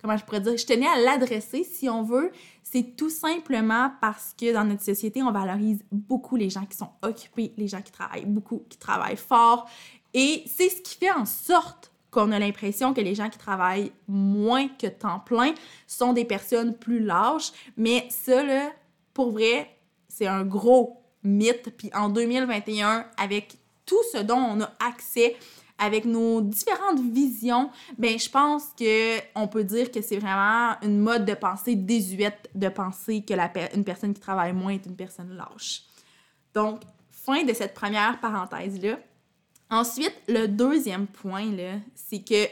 Comment 0.00 0.16
je 0.16 0.24
pourrais 0.24 0.40
dire? 0.40 0.56
Je 0.56 0.66
tenais 0.66 0.86
à 0.86 0.98
l'adresser, 0.98 1.64
si 1.64 1.88
on 1.88 2.02
veut. 2.02 2.30
C'est 2.62 2.96
tout 2.96 3.10
simplement 3.10 3.92
parce 4.00 4.34
que 4.38 4.52
dans 4.52 4.64
notre 4.64 4.82
société, 4.82 5.22
on 5.22 5.32
valorise 5.32 5.82
beaucoup 5.90 6.36
les 6.36 6.50
gens 6.50 6.64
qui 6.64 6.76
sont 6.76 6.90
occupés, 7.02 7.52
les 7.56 7.66
gens 7.66 7.82
qui 7.82 7.92
travaillent 7.92 8.26
beaucoup, 8.26 8.64
qui 8.68 8.78
travaillent 8.78 9.16
fort. 9.16 9.68
Et 10.14 10.44
c'est 10.46 10.68
ce 10.68 10.80
qui 10.80 10.96
fait 10.96 11.10
en 11.10 11.24
sorte 11.24 11.91
qu'on 12.12 12.30
a 12.30 12.38
l'impression 12.38 12.94
que 12.94 13.00
les 13.00 13.16
gens 13.16 13.28
qui 13.28 13.38
travaillent 13.38 13.90
moins 14.06 14.68
que 14.68 14.86
temps 14.86 15.18
plein 15.18 15.54
sont 15.88 16.12
des 16.12 16.24
personnes 16.24 16.76
plus 16.76 17.00
lâches. 17.00 17.52
Mais 17.76 18.06
ça, 18.10 18.44
là, 18.44 18.70
pour 19.14 19.32
vrai, 19.32 19.68
c'est 20.08 20.26
un 20.28 20.44
gros 20.44 21.02
mythe. 21.24 21.74
Puis 21.76 21.90
en 21.94 22.10
2021, 22.10 23.06
avec 23.16 23.56
tout 23.86 24.02
ce 24.12 24.18
dont 24.18 24.36
on 24.36 24.60
a 24.60 24.70
accès, 24.86 25.36
avec 25.78 26.04
nos 26.04 26.42
différentes 26.42 27.00
visions, 27.00 27.70
ben 27.98 28.18
je 28.18 28.28
pense 28.28 28.66
que 28.78 29.18
on 29.34 29.48
peut 29.48 29.64
dire 29.64 29.90
que 29.90 30.00
c'est 30.00 30.18
vraiment 30.18 30.76
une 30.82 30.98
mode 30.98 31.24
de 31.24 31.34
pensée 31.34 31.74
désuète 31.74 32.50
de 32.54 32.68
penser 32.68 33.22
que 33.22 33.34
la 33.34 33.50
une 33.74 33.82
personne 33.82 34.14
qui 34.14 34.20
travaille 34.20 34.52
moins 34.52 34.74
est 34.74 34.86
une 34.86 34.94
personne 34.94 35.34
lâche. 35.34 35.82
Donc, 36.54 36.82
fin 37.10 37.42
de 37.42 37.52
cette 37.52 37.74
première 37.74 38.20
parenthèse-là. 38.20 38.98
Ensuite, 39.72 40.14
le 40.28 40.48
deuxième 40.48 41.06
point, 41.06 41.50
c'est 41.94 42.22
que 42.22 42.46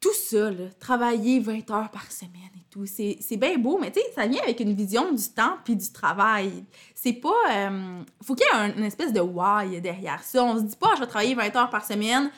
tout 0.00 0.12
ça, 0.12 0.50
travailler 0.80 1.38
20 1.38 1.70
heures 1.70 1.90
par 1.92 2.10
semaine 2.10 2.50
et 2.56 2.66
tout, 2.68 2.84
c'est 2.84 3.36
bien 3.36 3.56
beau, 3.58 3.78
mais 3.78 3.92
tu 3.92 4.00
sais, 4.00 4.06
ça 4.16 4.26
vient 4.26 4.42
avec 4.42 4.58
une 4.58 4.74
vision 4.74 5.12
du 5.12 5.28
temps 5.28 5.58
puis 5.64 5.76
du 5.76 5.88
travail. 5.92 6.64
C'est 6.96 7.12
pas... 7.12 7.30
Euh, 7.52 8.02
faut 8.22 8.34
qu'il 8.34 8.44
y 8.44 8.56
ait 8.56 8.74
une 8.76 8.84
espèce 8.84 9.12
de 9.12 9.20
why 9.20 9.80
derrière 9.80 10.20
ça. 10.24 10.42
On 10.42 10.56
se 10.56 10.62
dit 10.62 10.74
pas, 10.74 10.96
je 10.96 11.00
vais 11.02 11.06
travailler 11.06 11.36
20 11.36 11.54
heures 11.54 11.70
par 11.70 11.84
semaine 11.84 12.28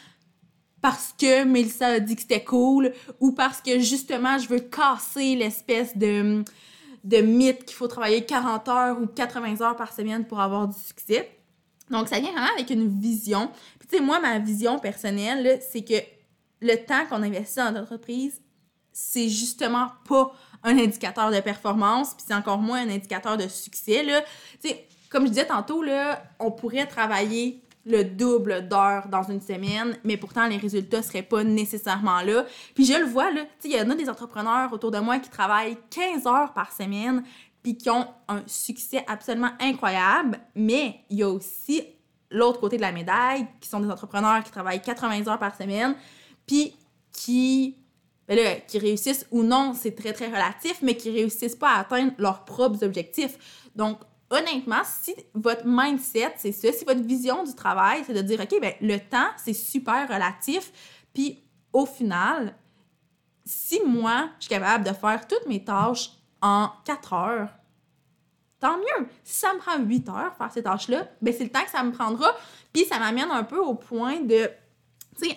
parce 0.83 1.15
que 1.19 1.45
Melissa 1.45 1.87
a 1.87 2.01
dit 2.01 2.15
que 2.15 2.21
c'était 2.21 2.45
cool 2.45 2.93
ou 3.21 3.33
parce 3.33 3.63
que 3.63 3.79
justement, 3.79 4.37
je 4.37 4.49
veux 4.49 4.61
casser 4.61 5.35
l'espèce 5.35 5.97
de, 5.97 6.45
de 7.05 7.17
mythe 7.23 7.65
qu'il 7.65 7.77
faut 7.77 7.89
travailler 7.89 8.27
40 8.27 8.69
heures 8.69 9.01
ou 9.01 9.07
80 9.07 9.63
heures 9.63 9.77
par 9.77 9.95
semaine 9.95 10.27
pour 10.27 10.41
avoir 10.41 10.69
du 10.69 10.79
succès. 10.79 11.42
Donc, 11.93 12.09
ça 12.09 12.19
vient 12.19 12.33
vraiment 12.33 12.53
avec 12.55 12.71
une 12.71 12.89
vision. 13.01 13.51
Puis, 13.79 13.89
tu 13.89 13.97
sais, 13.97 14.03
moi, 14.03 14.19
ma 14.19 14.39
vision 14.39 14.79
personnelle, 14.79 15.61
c'est 15.71 15.83
que 15.83 16.03
le 16.61 16.77
temps 16.77 17.07
qu'on 17.09 17.23
investit 17.23 17.59
dans 17.59 17.71
l'entreprise, 17.71 18.41
c'est 18.93 19.29
justement 19.29 19.89
pas 20.09 20.33
un 20.63 20.79
indicateur 20.79 21.31
de 21.31 21.41
performance, 21.41 22.15
puis 22.15 22.25
c'est 22.27 22.35
encore 22.35 22.59
moins 22.59 22.81
un 22.81 22.91
indicateur 22.91 23.37
de 23.37 23.47
succès. 23.47 24.03
Là. 24.03 24.23
Tu 24.63 24.69
sais, 24.71 24.87
comme 25.11 25.25
je 25.25 25.31
disais 25.31 25.47
tantôt, 25.47 25.83
là, 25.83 26.23
on 26.39 26.51
pourrait 26.51 26.87
travailler 26.87 27.63
le 27.85 28.05
double 28.05 28.69
d'heures 28.69 29.09
dans 29.09 29.23
une 29.25 29.41
semaine, 29.41 29.97
mais 30.05 30.17
pourtant 30.17 30.47
les 30.47 30.57
résultats 30.57 31.03
seraient 31.03 31.23
pas 31.23 31.43
nécessairement 31.43 32.23
là. 32.23 32.45
Puis 32.75 32.85
je 32.85 32.95
le 32.95 33.07
vois, 33.07 33.31
là, 33.33 33.43
il 33.65 33.73
y 33.73 33.81
en 33.81 33.91
a 33.91 33.95
des 33.95 34.09
entrepreneurs 34.09 34.73
autour 34.73 34.91
de 34.91 34.99
moi 34.99 35.19
qui 35.19 35.31
travaillent 35.31 35.79
15 35.91 36.27
heures 36.27 36.53
par 36.53 36.73
semaine, 36.73 37.25
puis 37.63 37.77
qui 37.77 37.91
ont 37.91 38.07
un 38.29 38.43
succès 38.47 39.05
absolument 39.07 39.53
incroyable, 39.61 40.41
mais 40.55 41.01
il 41.11 41.19
y 41.19 41.23
a 41.23 41.29
aussi 41.29 41.83
l'autre 42.31 42.61
côté 42.61 42.77
de 42.77 42.83
la 42.83 42.93
médaille, 42.93 43.47
qui 43.61 43.69
sont 43.69 43.81
des 43.81 43.91
entrepreneurs 43.91 44.43
qui 44.43 44.51
travaillent 44.51 44.81
80 44.81 45.29
heures 45.29 45.39
par 45.39 45.57
semaine, 45.57 45.95
puis 46.47 46.75
qui, 47.13 47.77
ben 48.27 48.37
là, 48.37 48.57
qui 48.67 48.79
réussissent 48.79 49.27
ou 49.31 49.43
non, 49.43 49.75
c'est 49.75 49.95
très, 49.95 50.13
très 50.13 50.27
relatif, 50.27 50.79
mais 50.83 50.97
qui 50.97 51.11
réussissent 51.11 51.57
pas 51.57 51.73
à 51.73 51.81
atteindre 51.81 52.13
leurs 52.19 52.45
propres 52.45 52.85
objectifs. 52.85 53.69
Donc, 53.77 53.99
honnêtement, 54.33 54.83
si 54.85 55.15
votre 55.35 55.63
mindset, 55.65 56.35
c'est 56.39 56.53
ça, 56.53 56.73
si 56.73 56.85
votre 56.85 57.03
vision 57.03 57.45
du 57.45 57.55
travail, 57.55 58.03
c'est 58.07 58.15
de 58.15 58.23
dire, 58.23 58.41
OK, 58.41 58.61
ben, 58.61 58.73
le 58.81 58.99
temps, 58.99 59.29
c'est 59.37 59.53
super 59.53 60.09
relatif, 60.09 60.73
puis 61.13 61.43
au 61.73 61.87
final, 61.87 62.57
si 63.45 63.81
moi, 63.85 64.31
je 64.39 64.47
suis 64.47 64.51
capable 64.51 64.85
de 64.85 64.93
faire 64.93 65.27
toutes 65.29 65.47
mes 65.47 65.63
tâches 65.63 66.11
en 66.41 66.71
quatre 66.85 67.13
heures, 67.13 67.49
tant 68.59 68.79
mieux. 68.79 69.09
Si 69.25 69.41
ça 69.41 69.53
me 69.53 69.59
prend 69.59 69.79
8 69.79 70.09
heures 70.09 70.35
faire 70.37 70.53
ces 70.53 70.63
tâches-là, 70.63 71.09
ben 71.21 71.35
c'est 71.37 71.45
le 71.45 71.51
temps 71.51 71.65
que 71.65 71.71
ça 71.71 71.83
me 71.83 71.93
prendra. 71.93 72.35
Puis 72.73 72.85
ça 72.85 72.99
m'amène 72.99 73.31
un 73.31 73.43
peu 73.43 73.59
au 73.59 73.75
point 73.75 74.21
de 74.21 74.49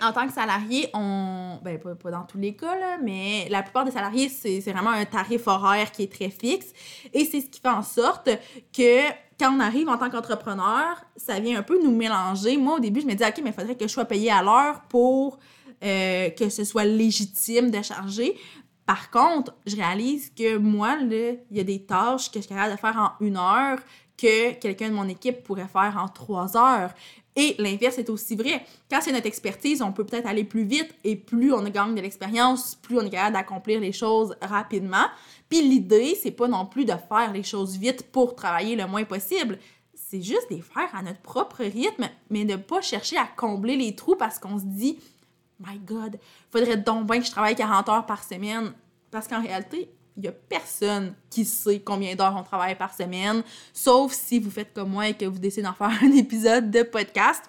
en 0.01 0.11
tant 0.11 0.27
que 0.27 0.33
salarié, 0.33 0.89
on. 0.93 1.59
Ben, 1.63 1.79
pas, 1.79 2.11
dans 2.11 2.23
tous 2.23 2.37
les 2.37 2.55
cas, 2.55 2.77
là, 2.77 2.97
mais 3.01 3.47
la 3.49 3.63
plupart 3.63 3.85
des 3.85 3.91
salariés, 3.91 4.29
c'est 4.29 4.59
vraiment 4.71 4.91
un 4.91 5.05
tarif 5.05 5.47
horaire 5.47 5.91
qui 5.91 6.03
est 6.03 6.11
très 6.11 6.29
fixe. 6.29 6.73
Et 7.13 7.25
c'est 7.25 7.41
ce 7.41 7.47
qui 7.47 7.59
fait 7.59 7.69
en 7.69 7.83
sorte 7.83 8.29
que 8.75 9.09
quand 9.39 9.55
on 9.55 9.59
arrive 9.59 9.89
en 9.89 9.97
tant 9.97 10.09
qu'entrepreneur, 10.09 11.03
ça 11.15 11.39
vient 11.39 11.59
un 11.59 11.63
peu 11.63 11.81
nous 11.83 11.95
mélanger. 11.95 12.57
Moi, 12.57 12.75
au 12.75 12.79
début, 12.79 13.01
je 13.01 13.05
me 13.05 13.13
disais, 13.13 13.27
OK, 13.27 13.41
mais 13.43 13.49
il 13.49 13.53
faudrait 13.53 13.75
que 13.75 13.87
je 13.87 13.93
sois 13.93 14.05
payé 14.05 14.31
à 14.31 14.41
l'heure 14.41 14.81
pour 14.89 15.39
euh, 15.83 16.29
que 16.29 16.49
ce 16.49 16.63
soit 16.63 16.85
légitime 16.85 17.69
de 17.69 17.81
charger. 17.81 18.37
Par 18.85 19.09
contre, 19.09 19.55
je 19.65 19.75
réalise 19.75 20.29
que 20.29 20.57
moi, 20.57 20.97
il 21.01 21.39
y 21.51 21.59
a 21.59 21.63
des 21.63 21.85
tâches 21.85 22.29
que 22.29 22.39
je 22.39 22.45
suis 22.45 22.49
capable 22.49 22.73
de 22.73 22.79
faire 22.79 22.97
en 22.97 23.25
une 23.25 23.35
heure 23.35 23.79
que 24.17 24.53
quelqu'un 24.53 24.89
de 24.89 24.95
mon 24.95 25.07
équipe 25.07 25.43
pourrait 25.43 25.67
faire 25.67 25.97
en 26.01 26.07
trois 26.07 26.55
heures. 26.57 26.91
Et 27.35 27.55
l'inverse 27.59 27.97
est 27.97 28.09
aussi 28.09 28.35
vrai. 28.35 28.65
Quand 28.89 28.99
c'est 29.01 29.11
notre 29.11 29.27
expertise, 29.27 29.81
on 29.81 29.91
peut 29.91 30.05
peut-être 30.05 30.27
aller 30.27 30.45
plus 30.45 30.63
vite 30.63 30.95
et 31.03 31.17
plus 31.17 31.51
on 31.51 31.63
gagne 31.63 31.93
de 31.93 32.01
l'expérience, 32.01 32.75
plus 32.75 32.97
on 32.97 33.01
est 33.01 33.09
capable 33.09 33.33
d'accomplir 33.33 33.81
les 33.81 33.91
choses 33.91 34.35
rapidement. 34.41 35.05
Puis 35.49 35.61
l'idée, 35.61 36.17
c'est 36.21 36.31
pas 36.31 36.47
non 36.47 36.65
plus 36.65 36.85
de 36.85 36.93
faire 37.09 37.33
les 37.33 37.43
choses 37.43 37.77
vite 37.77 38.09
pour 38.11 38.35
travailler 38.35 38.77
le 38.77 38.87
moins 38.87 39.03
possible. 39.03 39.59
C'est 39.93 40.21
juste 40.21 40.49
de 40.49 40.55
les 40.55 40.61
faire 40.61 40.93
à 40.93 41.01
notre 41.01 41.19
propre 41.19 41.63
rythme, 41.63 42.07
mais 42.29 42.45
de 42.45 42.55
pas 42.55 42.81
chercher 42.81 43.17
à 43.17 43.27
combler 43.35 43.75
les 43.75 43.95
trous 43.95 44.15
parce 44.15 44.39
qu'on 44.39 44.57
se 44.57 44.65
dit 44.65 44.97
My 45.59 45.77
God, 45.77 46.19
faudrait 46.51 46.77
donc 46.77 47.07
bien 47.07 47.19
que 47.19 47.25
je 47.25 47.31
travaille 47.31 47.55
40 47.55 47.89
heures 47.89 48.05
par 48.05 48.23
semaine. 48.23 48.73
Parce 49.11 49.27
qu'en 49.27 49.41
réalité, 49.41 49.89
il 50.17 50.21
n'y 50.21 50.27
a 50.27 50.31
personne 50.31 51.13
qui 51.29 51.45
sait 51.45 51.79
combien 51.79 52.15
d'heures 52.15 52.35
on 52.37 52.43
travaille 52.43 52.75
par 52.75 52.93
semaine, 52.93 53.43
sauf 53.73 54.13
si 54.13 54.39
vous 54.39 54.49
faites 54.49 54.73
comme 54.73 54.91
moi 54.91 55.09
et 55.09 55.13
que 55.13 55.25
vous 55.25 55.39
décidez 55.39 55.63
d'en 55.63 55.73
faire 55.73 55.91
un 56.01 56.11
épisode 56.11 56.71
de 56.71 56.83
podcast. 56.83 57.43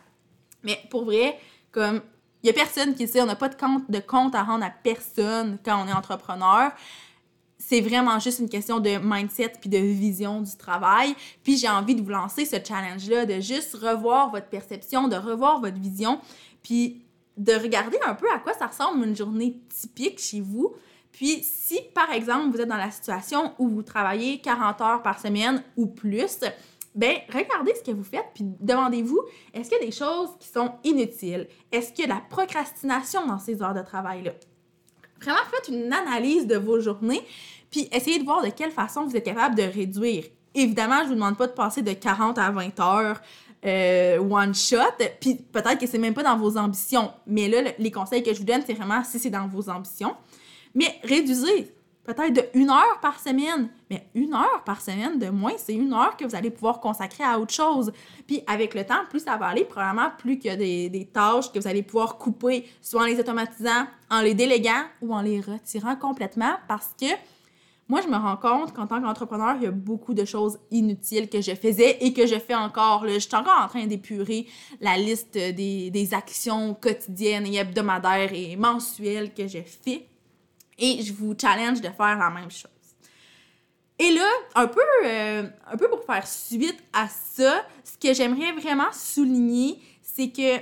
Mais 0.63 0.81
pour 0.91 1.05
vrai, 1.05 1.39
comme 1.71 2.01
il 2.43 2.47
n'y 2.47 2.51
a 2.51 2.53
personne 2.53 2.95
qui 2.95 3.09
sait, 3.09 3.21
on 3.21 3.27
n'a 3.27 3.37
pas 3.37 3.49
de 3.49 3.55
compte, 3.55 3.91
de 3.91 3.99
compte 3.99 4.35
à 4.35 4.43
rendre 4.43 4.65
à 4.65 4.71
personne 4.71 5.59
quand 5.65 5.83
on 5.85 5.89
est 5.89 5.93
entrepreneur. 5.93 6.73
C'est 7.59 7.81
vraiment 7.81 8.19
juste 8.21 8.39
une 8.39 8.49
question 8.49 8.79
de 8.79 8.99
mindset 9.03 9.55
puis 9.61 9.71
de 9.71 9.79
vision 9.79 10.43
du 10.43 10.57
travail. 10.57 11.15
Puis 11.43 11.57
j'ai 11.57 11.69
envie 11.69 11.95
de 11.95 12.03
vous 12.03 12.11
lancer 12.11 12.45
ce 12.45 12.57
challenge-là, 12.63 13.27
de 13.27 13.41
juste 13.41 13.75
revoir 13.75 14.31
votre 14.31 14.47
perception, 14.47 15.09
de 15.09 15.17
revoir 15.17 15.61
votre 15.61 15.79
vision, 15.79 16.21
puis 16.63 17.03
de 17.37 17.53
regarder 17.53 17.99
un 18.07 18.15
peu 18.15 18.31
à 18.31 18.39
quoi 18.39 18.55
ça 18.55 18.67
ressemble 18.67 19.05
une 19.05 19.17
journée 19.17 19.59
typique 19.69 20.21
chez 20.21 20.41
vous, 20.41 20.75
puis, 21.17 21.43
si 21.43 21.81
par 21.95 22.13
exemple 22.13 22.55
vous 22.55 22.61
êtes 22.61 22.69
dans 22.69 22.77
la 22.77 22.91
situation 22.91 23.55
où 23.59 23.71
vous 23.71 23.83
travaillez 23.83 24.39
40 24.39 24.81
heures 24.83 25.03
par 25.03 25.19
semaine 25.19 25.63
ou 25.75 25.87
plus, 25.87 26.41
ben 26.95 27.17
regardez 27.33 27.75
ce 27.75 27.83
que 27.83 27.97
vous 27.97 28.05
faites 28.05 28.27
puis 28.35 28.45
demandez-vous 28.61 29.19
est-ce 29.55 29.71
qu'il 29.71 29.79
y 29.79 29.83
a 29.83 29.87
des 29.87 29.93
choses 29.93 30.29
qui 30.39 30.49
sont 30.49 30.73
inutiles? 30.85 31.49
Est-ce 31.73 31.95
qu'il 31.95 32.07
y 32.07 32.11
a 32.11 32.13
de 32.13 32.19
la 32.19 32.25
procrastination 32.29 33.27
dans 33.27 33.39
ces 33.39 33.63
heures 33.63 33.73
de 33.73 33.81
travail 33.81 34.25
là 34.25 34.33
Vraiment 35.23 35.39
faites 35.51 35.75
une 35.75 35.91
analyse 35.91 36.47
de 36.47 36.57
vos 36.57 36.81
journées 36.81 37.23
puis 37.71 37.89
essayez 37.93 38.19
de 38.19 38.25
voir 38.25 38.45
de 38.45 38.51
quelle 38.51 38.71
façon 38.71 39.07
vous 39.07 39.17
êtes 39.17 39.25
capable 39.25 39.55
de 39.55 39.63
réduire. 39.63 40.25
Évidemment, 40.55 41.01
je 41.03 41.09
vous 41.09 41.15
demande 41.15 41.39
pas 41.39 41.47
de 41.47 41.53
passer 41.53 41.81
de 41.81 41.93
40 41.95 42.37
à 42.37 42.51
20 42.51 42.79
heures 42.81 43.21
euh, 43.65 44.19
one 44.19 44.55
shot, 44.55 44.79
puis 45.19 45.37
peut-être 45.37 45.79
que 45.79 45.87
c'est 45.87 45.99
même 45.99 46.15
pas 46.15 46.23
dans 46.23 46.37
vos 46.37 46.59
ambitions, 46.59 47.11
mais 47.27 47.49
là 47.49 47.73
les 47.79 47.91
conseils 47.91 48.23
que 48.23 48.35
je 48.35 48.39
vous 48.39 48.45
donne 48.45 48.63
c'est 48.67 48.75
vraiment 48.75 49.03
si 49.03 49.19
c'est 49.19 49.31
dans 49.31 49.49
vos 49.49 49.71
ambitions. 49.71 50.15
Mais 50.77 51.01
réduisez 51.03 51.75
peut-être 52.05 52.33
de 52.33 52.43
une 52.55 52.71
heure 52.71 53.01
par 53.03 53.19
semaine. 53.19 53.69
Mais 53.91 54.07
une 54.15 54.33
heure 54.35 54.63
par 54.65 54.81
semaine 54.81 55.19
de 55.19 55.29
moins, 55.29 55.55
c'est 55.57 55.75
une 55.75 55.93
heure 55.93 56.17
que 56.17 56.25
vous 56.25 56.37
allez 56.37 56.51
pouvoir 56.51 56.81
consacrer 56.81 57.25
à 57.25 57.39
autre 57.39 57.53
chose. 57.53 57.93
Puis 58.27 58.43
avec 58.47 58.75
le 58.75 58.85
temps, 58.85 59.05
plus 59.11 59.21
ça 59.21 59.37
va 59.37 59.47
aller, 59.47 59.65
probablement 59.65 60.11
plus 60.19 60.39
qu'il 60.39 60.51
y 60.51 60.55
a 60.55 60.57
des, 60.57 61.09
tâches 61.13 61.51
que 61.51 61.59
vous 61.59 61.67
allez 61.67 61.83
pouvoir 61.83 62.19
couper, 62.19 62.67
soit 62.81 63.03
en 63.03 63.07
les 63.07 63.19
automatisant, 63.19 63.87
en 64.11 64.21
les 64.21 64.35
déléguant 64.35 64.85
ou 65.03 65.15
en 65.15 65.23
les 65.23 65.41
retirant 65.41 65.97
complètement 65.97 66.55
parce 66.69 66.95
que 67.01 67.07
moi, 67.89 68.01
je 68.01 68.09
me 68.09 68.17
rends 68.17 68.37
compte 68.37 68.73
qu'en 68.73 68.89
tant 68.89 69.01
qu'entrepreneur, 69.01 69.55
il 69.59 69.63
y 69.63 69.67
a 69.67 69.71
beaucoup 69.71 70.13
de 70.13 70.25
choses 70.25 70.59
inutiles 70.73 71.29
que 71.29 71.41
je 71.41 71.55
faisais 71.55 71.99
et 72.01 72.13
que 72.13 72.27
je 72.27 72.35
fais 72.35 72.57
encore. 72.57 73.07
Je 73.07 73.21
suis 73.21 73.37
encore 73.37 73.63
en 73.63 73.69
train 73.69 73.87
d'épurer 73.87 74.49
la 74.81 74.99
liste 74.99 75.35
des, 75.35 75.91
des 75.91 76.13
actions 76.13 76.75
quotidiennes 76.75 77.47
et 77.47 77.59
hebdomadaires 77.59 78.33
et 78.33 78.57
mensuelles 78.57 79.33
que 79.33 79.47
je 79.47 79.61
fais 79.61 80.09
et 80.79 81.03
je 81.03 81.13
vous 81.13 81.35
challenge 81.41 81.81
de 81.81 81.89
faire 81.89 82.19
la 82.19 82.31
même 82.31 82.51
chose. 82.51 82.71
Et 83.99 84.11
là, 84.11 84.29
un 84.55 84.67
peu, 84.67 84.81
euh, 85.05 85.49
un 85.71 85.77
peu 85.77 85.89
pour 85.89 86.05
faire 86.05 86.27
suite 86.27 86.79
à 86.93 87.09
ça, 87.09 87.65
ce 87.83 87.97
que 87.97 88.13
j'aimerais 88.13 88.53
vraiment 88.53 88.93
souligner, 88.93 89.81
c'est 90.03 90.29
que 90.29 90.59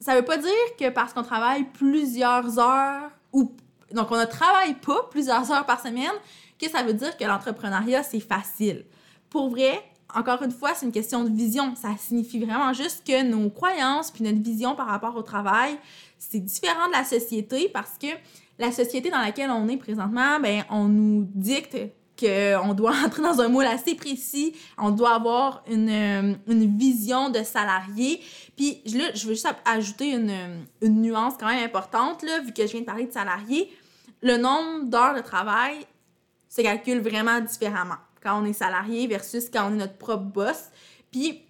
ça 0.00 0.16
veut 0.16 0.24
pas 0.24 0.38
dire 0.38 0.76
que 0.78 0.88
parce 0.88 1.12
qu'on 1.12 1.22
travaille 1.22 1.64
plusieurs 1.64 2.58
heures 2.58 3.10
ou 3.32 3.54
donc 3.92 4.10
on 4.10 4.18
ne 4.18 4.24
travaille 4.24 4.74
pas 4.74 5.08
plusieurs 5.10 5.50
heures 5.52 5.66
par 5.66 5.80
semaine 5.80 6.10
que 6.58 6.68
ça 6.68 6.82
veut 6.82 6.94
dire 6.94 7.16
que 7.16 7.24
l'entrepreneuriat 7.24 8.02
c'est 8.02 8.20
facile. 8.20 8.84
Pour 9.28 9.50
vrai, 9.50 9.82
encore 10.14 10.42
une 10.42 10.50
fois, 10.50 10.74
c'est 10.74 10.86
une 10.86 10.92
question 10.92 11.24
de 11.24 11.30
vision. 11.30 11.74
Ça 11.76 11.90
signifie 11.96 12.44
vraiment 12.44 12.72
juste 12.72 13.06
que 13.06 13.22
nos 13.22 13.48
croyances 13.50 14.10
puis 14.10 14.24
notre 14.24 14.40
vision 14.40 14.74
par 14.74 14.86
rapport 14.86 15.14
au 15.16 15.22
travail, 15.22 15.78
c'est 16.18 16.40
différent 16.40 16.88
de 16.88 16.92
la 16.92 17.04
société 17.04 17.68
parce 17.68 17.96
que 18.00 18.08
la 18.60 18.70
société 18.70 19.10
dans 19.10 19.18
laquelle 19.18 19.50
on 19.50 19.68
est 19.68 19.78
présentement, 19.78 20.38
ben, 20.38 20.64
on 20.70 20.84
nous 20.84 21.26
dicte 21.34 21.76
qu'on 22.18 22.74
doit 22.74 22.92
entrer 23.04 23.22
dans 23.22 23.40
un 23.40 23.48
moule 23.48 23.64
assez 23.64 23.94
précis, 23.94 24.54
on 24.76 24.90
doit 24.90 25.14
avoir 25.14 25.64
une, 25.68 25.88
euh, 25.88 26.34
une 26.46 26.76
vision 26.76 27.30
de 27.30 27.42
salarié. 27.42 28.20
Puis 28.56 28.82
là, 28.94 29.06
je 29.14 29.26
veux 29.26 29.32
juste 29.32 29.48
ajouter 29.64 30.10
une, 30.10 30.66
une, 30.82 31.00
nuance 31.00 31.34
quand 31.40 31.46
même 31.46 31.64
importante, 31.64 32.22
là, 32.22 32.40
vu 32.40 32.52
que 32.52 32.66
je 32.66 32.72
viens 32.72 32.80
de 32.82 32.86
parler 32.86 33.06
de 33.06 33.12
salarié. 33.12 33.72
Le 34.22 34.36
nombre 34.36 34.84
d'heures 34.84 35.14
de 35.14 35.22
travail 35.22 35.86
se 36.48 36.60
calcule 36.60 37.00
vraiment 37.00 37.40
différemment 37.40 37.96
quand 38.22 38.42
on 38.42 38.44
est 38.44 38.52
salarié 38.52 39.06
versus 39.06 39.48
quand 39.50 39.70
on 39.70 39.72
est 39.72 39.78
notre 39.78 39.96
propre 39.96 40.24
boss. 40.24 40.66
Puis 41.10 41.42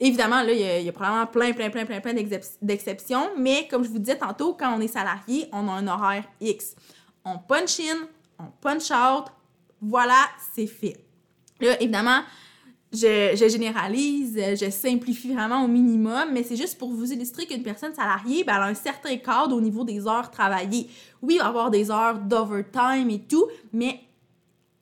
Évidemment, 0.00 0.42
là, 0.42 0.52
il 0.52 0.84
y, 0.84 0.88
a, 0.88 0.92
probablement 0.92 1.26
plein, 1.26 1.52
plein, 1.52 1.70
plein, 1.70 1.86
plein, 1.86 2.00
plein 2.00 2.14
d'exceptions, 2.60 3.30
mais 3.38 3.68
comme 3.68 3.84
je 3.84 3.90
vous 3.90 4.00
disais 4.00 4.18
tantôt, 4.18 4.54
quand 4.54 4.76
on 4.76 4.80
est 4.80 4.88
salarié, 4.88 5.48
on 5.52 5.68
a 5.68 5.72
un 5.72 5.86
horaire 5.86 6.24
X. 6.40 6.74
On 7.24 7.38
punch 7.38 7.78
in, 7.80 8.08
on 8.38 8.46
punch 8.60 8.90
out, 8.90 9.26
voilà, 9.80 10.26
c'est 10.54 10.66
fait. 10.66 10.96
Là, 11.60 11.80
évidemment, 11.80 12.22
je, 12.92 13.48
généralise, 13.48 14.36
je 14.36 14.68
simplifie 14.68 15.32
vraiment 15.32 15.64
au 15.64 15.68
minimum, 15.68 16.30
mais 16.32 16.42
c'est 16.42 16.56
juste 16.56 16.76
pour 16.76 16.92
vous 16.92 17.12
illustrer 17.12 17.46
qu'une 17.46 17.62
personne 17.62 17.94
salariée, 17.94 18.42
ben, 18.42 18.56
elle 18.56 18.62
a 18.62 18.66
un 18.66 18.74
certain 18.74 19.16
cadre 19.16 19.56
au 19.56 19.60
niveau 19.60 19.84
des 19.84 20.08
heures 20.08 20.30
travaillées. 20.30 20.90
Oui, 21.22 21.34
il 21.34 21.38
va 21.38 21.46
avoir 21.46 21.70
des 21.70 21.90
heures 21.92 22.18
d'overtime 22.18 23.10
et 23.10 23.20
tout, 23.20 23.46
mais 23.72 24.00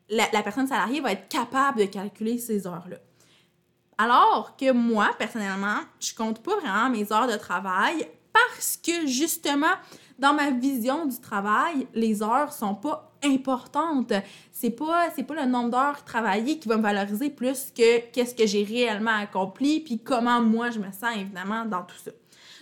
la 0.08 0.42
personne 0.42 0.66
salariée 0.66 1.00
va 1.00 1.12
être 1.12 1.28
capable 1.28 1.80
de 1.80 1.84
calculer 1.84 2.38
ces 2.38 2.66
heures-là. 2.66 2.96
Alors 4.02 4.56
que 4.56 4.72
moi, 4.72 5.10
personnellement, 5.16 5.78
je 6.00 6.12
compte 6.12 6.42
pas 6.42 6.56
vraiment 6.56 6.90
mes 6.90 7.12
heures 7.12 7.28
de 7.28 7.36
travail 7.36 8.08
parce 8.32 8.76
que 8.76 9.06
justement, 9.06 9.74
dans 10.18 10.34
ma 10.34 10.50
vision 10.50 11.06
du 11.06 11.20
travail, 11.20 11.86
les 11.94 12.20
heures 12.20 12.52
sont 12.52 12.74
pas 12.74 13.12
importantes. 13.22 14.12
C'est 14.50 14.70
pas 14.70 15.10
c'est 15.14 15.22
pas 15.22 15.34
le 15.34 15.46
nombre 15.48 15.70
d'heures 15.70 16.02
travaillées 16.04 16.58
qui 16.58 16.68
va 16.68 16.78
me 16.78 16.82
valoriser 16.82 17.30
plus 17.30 17.70
que 17.70 18.10
qu'est-ce 18.10 18.34
que 18.34 18.44
j'ai 18.44 18.64
réellement 18.64 19.16
accompli 19.16 19.78
puis 19.78 20.00
comment 20.00 20.40
moi 20.40 20.70
je 20.70 20.80
me 20.80 20.90
sens 20.90 21.16
évidemment 21.16 21.64
dans 21.64 21.82
tout 21.82 21.98
ça. 22.04 22.10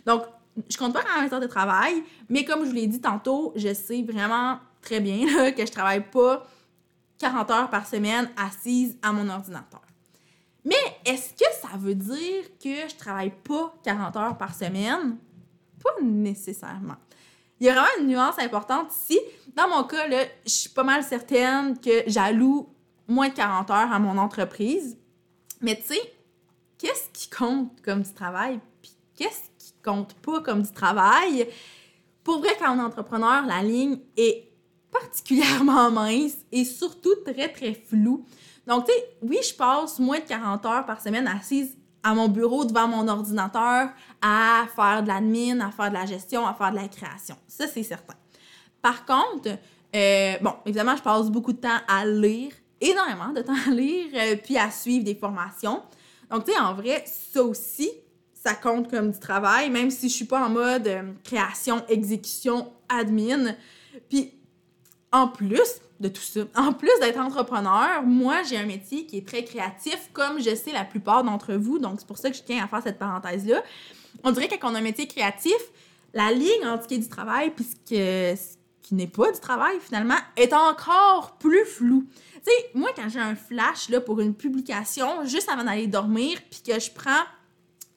Donc 0.05 0.24
je 0.68 0.76
compte 0.76 0.92
pas 0.92 1.00
vraiment 1.00 1.22
mes 1.22 1.33
heures 1.33 1.40
de 1.40 1.46
travail, 1.46 2.03
mais 2.29 2.44
comme 2.44 2.64
je 2.64 2.66
vous 2.68 2.74
l'ai 2.74 2.87
dit 2.87 3.00
tantôt, 3.00 3.55
je 3.57 3.72
sais 3.72 4.03
vraiment 4.03 4.59
très 4.83 5.00
bien 5.00 5.53
que 5.53 5.64
je 5.64 5.72
travaille 5.72 6.05
pas 6.11 6.46
40 7.18 7.50
heures 7.50 7.70
par 7.70 7.87
semaine 7.87 8.29
assise 8.37 8.98
à 9.00 9.11
mon 9.12 9.26
ordinateur. 9.31 9.81
Mais 10.64 10.77
est-ce 11.05 11.33
que 11.33 11.51
ça 11.61 11.77
veut 11.77 11.94
dire 11.94 12.44
que 12.62 12.88
je 12.88 12.96
travaille 12.96 13.31
pas 13.31 13.75
40 13.83 14.16
heures 14.16 14.38
par 14.38 14.55
semaine? 14.55 15.16
Pas 15.83 16.03
nécessairement. 16.03 16.96
Il 17.59 17.66
y 17.66 17.68
a 17.68 17.75
vraiment 17.75 17.88
une 18.01 18.07
nuance 18.09 18.38
importante 18.38 18.94
ici. 18.94 19.18
Dans 19.55 19.68
mon 19.68 19.85
cas, 19.85 20.07
je 20.44 20.51
suis 20.51 20.70
pas 20.70 20.83
mal 20.83 21.03
certaine 21.03 21.79
que 21.79 22.05
j'alloue 22.07 22.68
moins 23.07 23.29
de 23.29 23.35
40 23.35 23.70
heures 23.70 23.92
à 23.92 23.99
mon 23.99 24.16
entreprise. 24.18 24.96
Mais 25.61 25.77
tu 25.77 25.94
sais, 25.94 26.14
qu'est-ce 26.79 27.09
qui 27.12 27.29
compte 27.29 27.81
comme 27.83 28.03
du 28.03 28.12
travail? 28.12 28.61
Puis 28.81 28.92
qu'est-ce 29.14 29.51
qui 29.59 29.75
compte 29.83 30.14
pas 30.14 30.40
comme 30.40 30.62
du 30.62 30.73
travail? 30.73 31.49
Pour 32.25 32.38
vrai, 32.38 32.51
quand 32.59 32.75
on 32.75 32.81
est 32.81 32.85
entrepreneur, 32.85 33.44
la 33.46 33.62
ligne 33.62 33.99
est 34.16 34.49
particulièrement 34.90 35.90
mince 35.90 36.37
et 36.53 36.64
surtout 36.64 37.14
très, 37.25 37.53
très 37.53 37.75
floue. 37.75 38.25
Donc, 38.70 38.87
tu 38.87 38.92
sais, 38.92 39.04
oui, 39.20 39.38
je 39.42 39.52
passe 39.52 39.98
moins 39.98 40.20
de 40.20 40.24
40 40.24 40.64
heures 40.64 40.87
par 40.87 41.02
semaine 41.02 41.26
assise 41.26 41.76
à 42.04 42.14
mon 42.14 42.28
bureau 42.28 42.64
devant 42.64 42.87
mon 42.87 43.09
ordinateur 43.09 43.88
à 44.22 44.64
faire 44.76 45.02
de 45.02 45.09
l'admin, 45.09 45.59
à 45.59 45.72
faire 45.72 45.88
de 45.88 45.94
la 45.94 46.06
gestion, 46.06 46.46
à 46.46 46.54
faire 46.54 46.70
de 46.70 46.76
la 46.76 46.87
création. 46.87 47.35
Ça, 47.48 47.66
c'est 47.66 47.83
certain. 47.83 48.14
Par 48.80 49.04
contre, 49.04 49.59
euh, 49.96 50.35
bon, 50.40 50.52
évidemment, 50.64 50.94
je 50.94 51.02
passe 51.02 51.28
beaucoup 51.30 51.52
de 51.52 51.59
temps 51.59 51.80
à 51.88 52.06
lire 52.06 52.52
énormément 52.80 53.30
de 53.30 53.42
temps 53.42 53.56
à 53.66 53.70
lire, 53.72 54.06
euh, 54.14 54.37
puis 54.37 54.56
à 54.56 54.70
suivre 54.70 55.04
des 55.04 55.16
formations. 55.16 55.83
Donc, 56.30 56.44
tu 56.44 56.52
sais, 56.52 56.61
en 56.61 56.72
vrai, 56.72 57.02
ça 57.04 57.42
aussi, 57.42 57.90
ça 58.33 58.54
compte 58.54 58.88
comme 58.88 59.11
du 59.11 59.18
travail, 59.18 59.68
même 59.68 59.90
si 59.90 60.09
je 60.09 60.14
suis 60.14 60.26
pas 60.26 60.46
en 60.46 60.48
mode 60.48 60.87
euh, 60.87 61.02
création, 61.24 61.85
exécution, 61.88 62.72
admin. 62.88 63.56
Puis, 64.09 64.33
en 65.11 65.26
plus 65.26 65.80
de 66.00 66.08
tout 66.08 66.22
ça, 66.22 66.40
en 66.56 66.72
plus 66.72 66.90
d'être 67.00 67.18
entrepreneur, 67.18 68.02
moi, 68.02 68.42
j'ai 68.42 68.56
un 68.56 68.66
métier 68.66 69.06
qui 69.06 69.18
est 69.18 69.26
très 69.26 69.44
créatif, 69.44 70.10
comme 70.12 70.40
je 70.40 70.54
sais 70.54 70.72
la 70.72 70.84
plupart 70.84 71.22
d'entre 71.22 71.54
vous. 71.54 71.78
Donc, 71.78 72.00
c'est 72.00 72.06
pour 72.06 72.18
ça 72.18 72.30
que 72.30 72.36
je 72.36 72.42
tiens 72.42 72.64
à 72.64 72.68
faire 72.68 72.82
cette 72.82 72.98
parenthèse-là. 72.98 73.62
On 74.24 74.32
dirait 74.32 74.48
que 74.48 74.56
quand 74.56 74.72
on 74.72 74.74
a 74.74 74.78
un 74.78 74.82
métier 74.82 75.06
créatif, 75.06 75.56
la 76.14 76.32
ligne 76.32 76.66
entre 76.66 76.84
ce 76.84 76.88
qui 76.88 76.94
est 76.94 76.98
du 76.98 77.08
travail 77.08 77.50
puis 77.50 77.64
ce, 77.64 78.34
qui 78.82 78.94
n'est 78.94 79.06
pas 79.06 79.30
du 79.30 79.38
travail, 79.38 79.76
finalement, 79.80 80.16
est 80.36 80.52
encore 80.52 81.36
plus 81.38 81.64
floue. 81.64 82.04
Tu 82.34 82.40
sais, 82.44 82.70
moi, 82.74 82.90
quand 82.96 83.08
j'ai 83.08 83.20
un 83.20 83.36
flash 83.36 83.88
là, 83.88 84.00
pour 84.00 84.20
une 84.20 84.34
publication, 84.34 85.24
juste 85.24 85.48
avant 85.48 85.64
d'aller 85.64 85.86
dormir, 85.86 86.38
puis 86.50 86.60
que 86.66 86.80
je 86.80 86.90
prends 86.90 87.22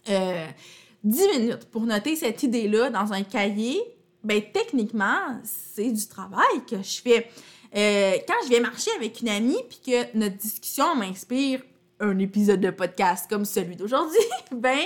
10 0.05 0.11
euh, 0.11 1.39
minutes 1.39 1.65
pour 1.71 1.81
noter 1.83 2.15
cette 2.15 2.43
idée-là 2.43 2.89
dans 2.89 3.11
un 3.13 3.23
cahier, 3.23 3.81
ben 4.23 4.41
techniquement, 4.53 5.39
c'est 5.43 5.91
du 5.91 6.07
travail 6.07 6.63
que 6.69 6.77
je 6.77 7.01
fais. 7.01 7.29
Euh, 7.75 8.13
quand 8.27 8.35
je 8.45 8.49
vais 8.49 8.59
marcher 8.59 8.91
avec 8.97 9.21
une 9.21 9.29
amie, 9.29 9.57
puis 9.67 9.79
que 9.85 10.17
notre 10.17 10.37
discussion 10.37 10.95
m'inspire 10.95 11.61
un 11.99 12.17
épisode 12.19 12.59
de 12.59 12.69
podcast 12.69 13.27
comme 13.29 13.45
celui 13.45 13.75
d'aujourd'hui, 13.75 14.19
ben 14.51 14.79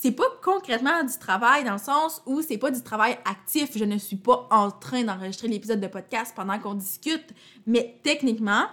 c'est 0.00 0.12
pas 0.12 0.26
concrètement 0.42 1.02
du 1.02 1.18
travail 1.18 1.64
dans 1.64 1.72
le 1.72 1.78
sens 1.78 2.22
où 2.26 2.40
c'est 2.40 2.58
pas 2.58 2.70
du 2.70 2.82
travail 2.82 3.18
actif. 3.24 3.70
Je 3.76 3.84
ne 3.84 3.98
suis 3.98 4.16
pas 4.16 4.46
en 4.50 4.70
train 4.70 5.02
d'enregistrer 5.02 5.48
l'épisode 5.48 5.80
de 5.80 5.88
podcast 5.88 6.32
pendant 6.36 6.58
qu'on 6.58 6.74
discute, 6.74 7.34
mais 7.66 7.98
techniquement, 8.04 8.66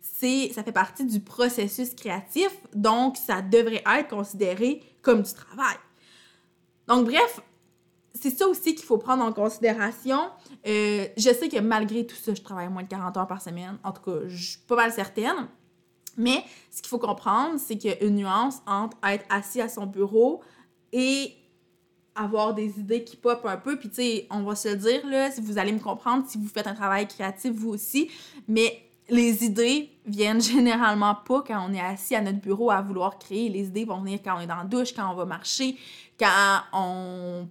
c'est 0.00 0.50
ça 0.54 0.62
fait 0.62 0.72
partie 0.72 1.04
du 1.04 1.20
processus 1.20 1.94
créatif, 1.94 2.50
donc 2.74 3.16
ça 3.16 3.42
devrait 3.42 3.82
être 3.86 4.08
considéré 4.08 4.82
comme 5.02 5.22
du 5.22 5.32
travail. 5.32 5.76
Donc 6.88 7.06
bref, 7.06 7.40
c'est 8.30 8.36
ça 8.36 8.48
aussi 8.48 8.74
qu'il 8.74 8.84
faut 8.84 8.98
prendre 8.98 9.24
en 9.24 9.32
considération. 9.32 10.18
Euh, 10.66 11.06
je 11.16 11.30
sais 11.32 11.48
que 11.48 11.60
malgré 11.60 12.04
tout 12.04 12.16
ça, 12.16 12.34
je 12.34 12.42
travaille 12.42 12.68
moins 12.68 12.82
de 12.82 12.88
40 12.88 13.16
heures 13.16 13.26
par 13.26 13.40
semaine. 13.40 13.78
En 13.84 13.92
tout 13.92 14.02
cas, 14.02 14.26
je 14.26 14.50
suis 14.50 14.58
pas 14.66 14.74
mal 14.74 14.92
certaine. 14.92 15.48
Mais 16.16 16.42
ce 16.70 16.82
qu'il 16.82 16.88
faut 16.88 16.98
comprendre, 16.98 17.60
c'est 17.60 17.76
qu'il 17.76 17.90
y 17.90 17.92
a 17.92 18.02
une 18.02 18.16
nuance 18.16 18.56
entre 18.66 18.96
être 19.04 19.24
assis 19.28 19.60
à 19.60 19.68
son 19.68 19.86
bureau, 19.86 20.42
et 20.92 21.34
avoir 22.14 22.54
des 22.54 22.80
idées 22.80 23.04
qui 23.04 23.16
pop 23.16 23.44
un 23.44 23.58
peu. 23.58 23.78
Puis, 23.78 23.90
tu 23.90 23.96
sais, 23.96 24.26
on 24.30 24.42
va 24.42 24.56
se 24.56 24.68
le 24.68 24.76
dire, 24.76 25.06
là, 25.06 25.30
si 25.30 25.40
vous 25.40 25.58
allez 25.58 25.72
me 25.72 25.78
comprendre, 25.78 26.24
si 26.26 26.38
vous 26.38 26.48
faites 26.48 26.66
un 26.66 26.74
travail 26.74 27.06
créatif, 27.06 27.52
vous 27.52 27.68
aussi. 27.68 28.10
Mais 28.48 28.82
les 29.08 29.44
idées 29.44 29.90
viennent 30.06 30.40
généralement 30.54 31.14
pas 31.14 31.44
quand 31.46 31.68
on 31.68 31.72
est 31.74 31.80
assis 31.80 32.14
à 32.16 32.22
notre 32.22 32.40
bureau 32.40 32.70
à 32.70 32.80
vouloir 32.80 33.18
créer. 33.18 33.50
Les 33.50 33.66
idées 33.66 33.84
vont 33.84 34.00
venir 34.00 34.20
quand 34.24 34.36
on 34.36 34.40
est 34.40 34.46
dans 34.46 34.56
la 34.56 34.64
douche, 34.64 34.94
quand 34.94 35.12
on 35.12 35.14
va 35.14 35.26
marcher, 35.26 35.76
quand 36.18 36.60
on 36.72 37.46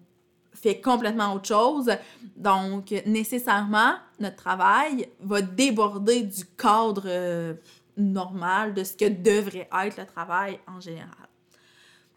fait 0.55 0.81
complètement 0.81 1.33
autre 1.33 1.47
chose. 1.47 1.91
Donc, 2.35 2.91
nécessairement, 3.05 3.95
notre 4.19 4.37
travail 4.37 5.09
va 5.19 5.41
déborder 5.41 6.23
du 6.23 6.45
cadre 6.57 7.03
euh, 7.05 7.53
normal 7.97 8.73
de 8.73 8.83
ce 8.83 8.93
que 8.93 9.05
devrait 9.05 9.69
être 9.85 9.97
le 9.97 10.05
travail 10.05 10.59
en 10.67 10.79
général. 10.79 11.29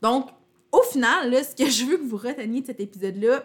Donc, 0.00 0.28
au 0.70 0.82
final, 0.82 1.32
ce 1.44 1.54
que 1.54 1.68
je 1.68 1.84
veux 1.84 1.98
que 1.98 2.04
vous 2.04 2.16
reteniez 2.16 2.60
de 2.60 2.66
cet 2.66 2.80
épisode-là, 2.80 3.42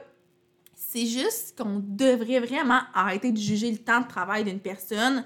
c'est 0.75 1.05
juste 1.05 1.57
qu'on 1.57 1.81
devrait 1.83 2.39
vraiment 2.39 2.81
arrêter 2.93 3.31
de 3.31 3.37
juger 3.37 3.71
le 3.71 3.77
temps 3.77 4.01
de 4.01 4.07
travail 4.07 4.43
d'une 4.43 4.59
personne. 4.59 5.23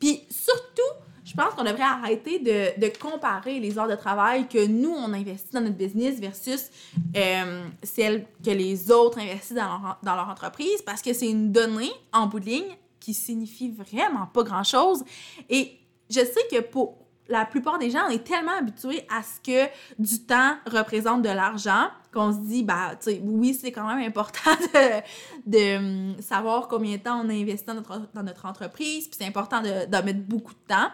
Puis 0.00 0.22
surtout, 0.30 0.82
je 1.24 1.32
pense 1.34 1.54
qu'on 1.54 1.64
devrait 1.64 1.82
arrêter 1.82 2.38
de, 2.38 2.98
comparer 2.98 3.58
les 3.58 3.78
heures 3.78 3.88
de 3.88 3.94
travail 3.94 4.46
que 4.46 4.66
nous, 4.66 4.90
on 4.90 5.12
investit 5.12 5.52
dans 5.52 5.62
notre 5.62 5.76
business 5.76 6.20
versus 6.20 6.70
euh, 7.16 7.64
celles 7.82 8.26
que 8.44 8.50
les 8.50 8.90
autres 8.90 9.18
investissent 9.18 9.56
dans 9.56 9.66
leur, 9.68 9.98
dans 10.02 10.16
leur 10.16 10.28
entreprise 10.28 10.82
parce 10.82 11.00
que 11.00 11.12
c'est 11.12 11.28
une 11.28 11.50
donnée 11.50 11.92
en 12.12 12.26
bout 12.26 12.40
de 12.40 12.46
ligne 12.46 12.76
qui 13.00 13.14
signifie 13.14 13.70
vraiment 13.70 14.26
pas 14.26 14.42
grand-chose. 14.42 15.04
Et 15.48 15.78
je 16.10 16.20
sais 16.20 16.46
que 16.50 16.60
pour 16.60 17.03
la 17.28 17.46
plupart 17.46 17.78
des 17.78 17.90
gens, 17.90 18.00
on 18.06 18.10
est 18.10 18.24
tellement 18.24 18.56
habitués 18.58 19.06
à 19.10 19.22
ce 19.22 19.40
que 19.40 19.70
du 19.98 20.20
temps 20.20 20.56
représente 20.66 21.22
de 21.22 21.30
l'argent 21.30 21.86
qu'on 22.12 22.32
se 22.32 22.38
dit, 22.38 22.62
bah, 22.62 22.92
tu 23.00 23.10
sais, 23.10 23.20
oui, 23.24 23.54
c'est 23.54 23.72
quand 23.72 23.86
même 23.86 24.06
important 24.06 24.50
de, 25.46 25.76
hum, 25.76 26.16
savoir 26.20 26.68
combien 26.68 26.96
de 26.96 27.02
temps 27.02 27.20
on 27.24 27.28
a 27.28 27.32
investi 27.32 27.66
dans 27.66 27.74
notre, 27.74 28.08
dans 28.12 28.22
notre 28.22 28.44
entreprise, 28.46 29.08
puis 29.08 29.16
c'est 29.18 29.26
important 29.26 29.62
de, 29.62 30.02
mettre 30.04 30.20
beaucoup 30.20 30.52
de 30.52 30.68
temps. 30.68 30.88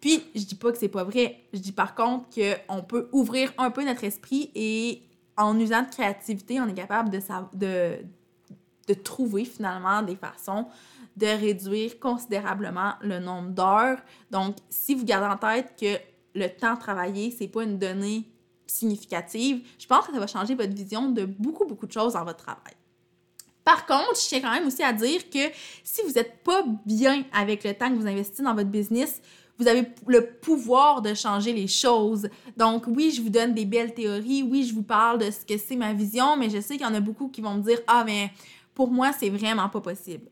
Puis, 0.00 0.22
je 0.34 0.44
dis 0.44 0.54
pas 0.54 0.70
que 0.70 0.78
c'est 0.78 0.88
pas 0.88 1.04
vrai. 1.04 1.44
Je 1.52 1.58
dis 1.58 1.72
par 1.72 1.94
contre 1.94 2.26
qu'on 2.34 2.82
peut 2.82 3.08
ouvrir 3.12 3.52
un 3.58 3.70
peu 3.70 3.84
notre 3.84 4.04
esprit 4.04 4.50
et 4.54 5.02
en 5.36 5.58
usant 5.58 5.82
de 5.82 5.88
créativité, 5.88 6.60
on 6.60 6.68
est 6.68 6.74
capable 6.74 7.10
de 7.10 8.94
trouver 9.02 9.44
finalement 9.44 10.02
des 10.02 10.16
façons 10.16 10.66
de 11.20 11.26
réduire 11.26 12.00
considérablement 12.00 12.94
le 13.02 13.18
nombre 13.18 13.50
d'heures. 13.50 13.98
Donc, 14.30 14.56
si 14.70 14.94
vous 14.94 15.04
gardez 15.04 15.26
en 15.26 15.36
tête 15.36 15.74
que 15.78 15.98
le 16.34 16.48
temps 16.48 16.76
travaillé, 16.76 17.30
c'est 17.30 17.48
pas 17.48 17.62
une 17.62 17.78
donnée 17.78 18.24
significative, 18.66 19.62
je 19.78 19.86
pense 19.86 20.06
que 20.06 20.12
ça 20.12 20.18
va 20.18 20.26
changer 20.26 20.54
votre 20.54 20.72
vision 20.72 21.10
de 21.10 21.24
beaucoup, 21.26 21.66
beaucoup 21.66 21.86
de 21.86 21.92
choses 21.92 22.14
dans 22.14 22.24
votre 22.24 22.44
travail. 22.44 22.74
Par 23.64 23.84
contre, 23.84 24.20
je 24.20 24.28
tiens 24.28 24.40
quand 24.40 24.52
même 24.52 24.66
aussi 24.66 24.82
à 24.82 24.92
dire 24.92 25.28
que 25.28 25.50
si 25.84 26.02
vous 26.02 26.12
n'êtes 26.12 26.42
pas 26.42 26.64
bien 26.86 27.24
avec 27.32 27.64
le 27.64 27.74
temps 27.74 27.90
que 27.90 27.96
vous 27.96 28.06
investissez 28.06 28.42
dans 28.42 28.54
votre 28.54 28.70
business, 28.70 29.20
vous 29.58 29.68
avez 29.68 29.84
le 30.06 30.26
pouvoir 30.26 31.02
de 31.02 31.12
changer 31.12 31.52
les 31.52 31.66
choses. 31.66 32.30
Donc 32.56 32.84
oui, 32.86 33.12
je 33.14 33.20
vous 33.20 33.28
donne 33.28 33.52
des 33.52 33.66
belles 33.66 33.92
théories, 33.92 34.42
oui, 34.42 34.64
je 34.64 34.72
vous 34.72 34.82
parle 34.82 35.18
de 35.18 35.30
ce 35.30 35.44
que 35.44 35.58
c'est 35.58 35.76
ma 35.76 35.92
vision, 35.92 36.36
mais 36.38 36.48
je 36.48 36.60
sais 36.60 36.78
qu'il 36.78 36.86
y 36.86 36.88
en 36.88 36.94
a 36.94 37.00
beaucoup 37.00 37.28
qui 37.28 37.42
vont 37.42 37.54
me 37.54 37.62
dire 37.62 37.78
"Ah 37.86 38.04
mais 38.06 38.30
pour 38.74 38.90
moi, 38.90 39.12
c'est 39.12 39.28
vraiment 39.28 39.68
pas 39.68 39.80
possible." 39.80 40.30